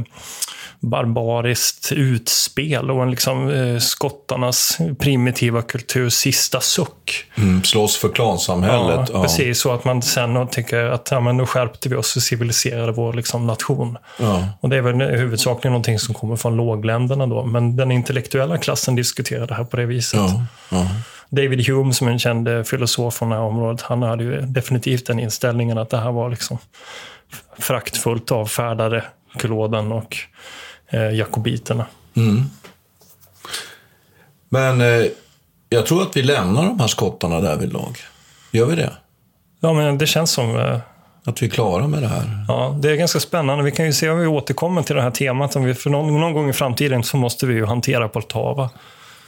[0.79, 7.25] barbariskt utspel och en liksom eh, skottarnas primitiva kultur sista suck.
[7.37, 9.09] Mm, slåss för klansamhället.
[9.09, 9.21] Ja, ja.
[9.21, 12.91] Precis, så att man sen tycker att ja, men nu skärpte vi oss och civiliserade
[12.91, 13.97] vår liksom, nation.
[14.17, 14.47] Ja.
[14.59, 18.95] Och det är väl huvudsakligen någonting som kommer från lågländerna då, men den intellektuella klassen
[18.95, 20.19] diskuterar det här på det viset.
[20.71, 20.87] Ja.
[21.29, 25.07] David Hume, som är en känd filosof från det här området, han hade ju definitivt
[25.07, 26.57] den inställningen att det här var liksom
[27.59, 29.03] fraktfullt avfärdade
[29.37, 30.17] klådan och
[30.89, 31.85] eh, jakobiterna.
[32.15, 32.45] Mm.
[34.49, 35.07] Men eh,
[35.69, 37.97] jag tror att vi lämnar de här skottarna där vid lag.
[38.51, 38.93] Gör vi det?
[39.59, 40.55] Ja, men det känns som...
[40.59, 40.79] Eh,
[41.25, 42.45] att vi är klara med det här.
[42.47, 43.63] Ja, det är ganska spännande.
[43.63, 45.55] Vi kan ju se om vi återkommer till det här temat.
[45.55, 48.69] Om vi, för någon, någon gång i framtiden så måste vi ju hantera Poltava.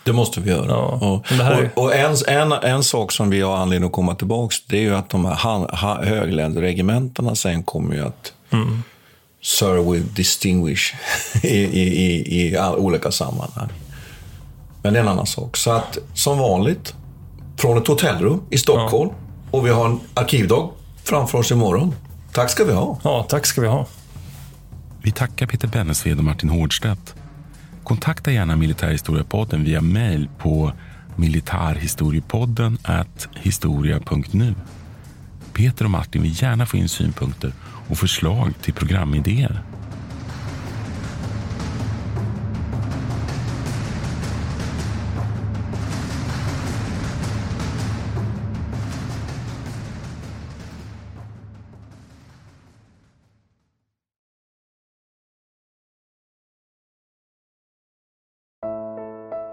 [0.04, 0.66] Det måste vi göra.
[0.68, 1.70] Ja, och, är...
[1.76, 4.82] och, och, en, en, en sak som vi har anledning att komma tillbaka det är
[4.82, 8.84] ju att de här högländerregementena sen kommer ju att mm.
[9.42, 10.94] Sir with distinguish
[11.44, 13.70] i, i, i, i olika sammanhang.
[14.84, 15.58] Men det är en annan sak.
[15.58, 16.94] Så att som vanligt,
[17.58, 19.58] från ett hotellrum i Stockholm ja.
[19.58, 20.70] och vi har en arkivdag
[21.04, 21.96] framför oss imorgon.
[22.34, 23.00] Tack ska vi ha.
[23.04, 23.86] Ja, tack ska vi ha.
[25.04, 27.16] Vi tackar Peter Bennesved och Martin Hårdstedt.
[27.84, 30.72] Kontakta gärna Militärhistoriepodden via mail på
[31.16, 32.78] militarhistoriepodden
[33.36, 34.56] historia.nu.
[35.54, 37.54] Peter och Martin vill gärna få in synpunkter
[37.90, 39.62] och förslag till programidéer.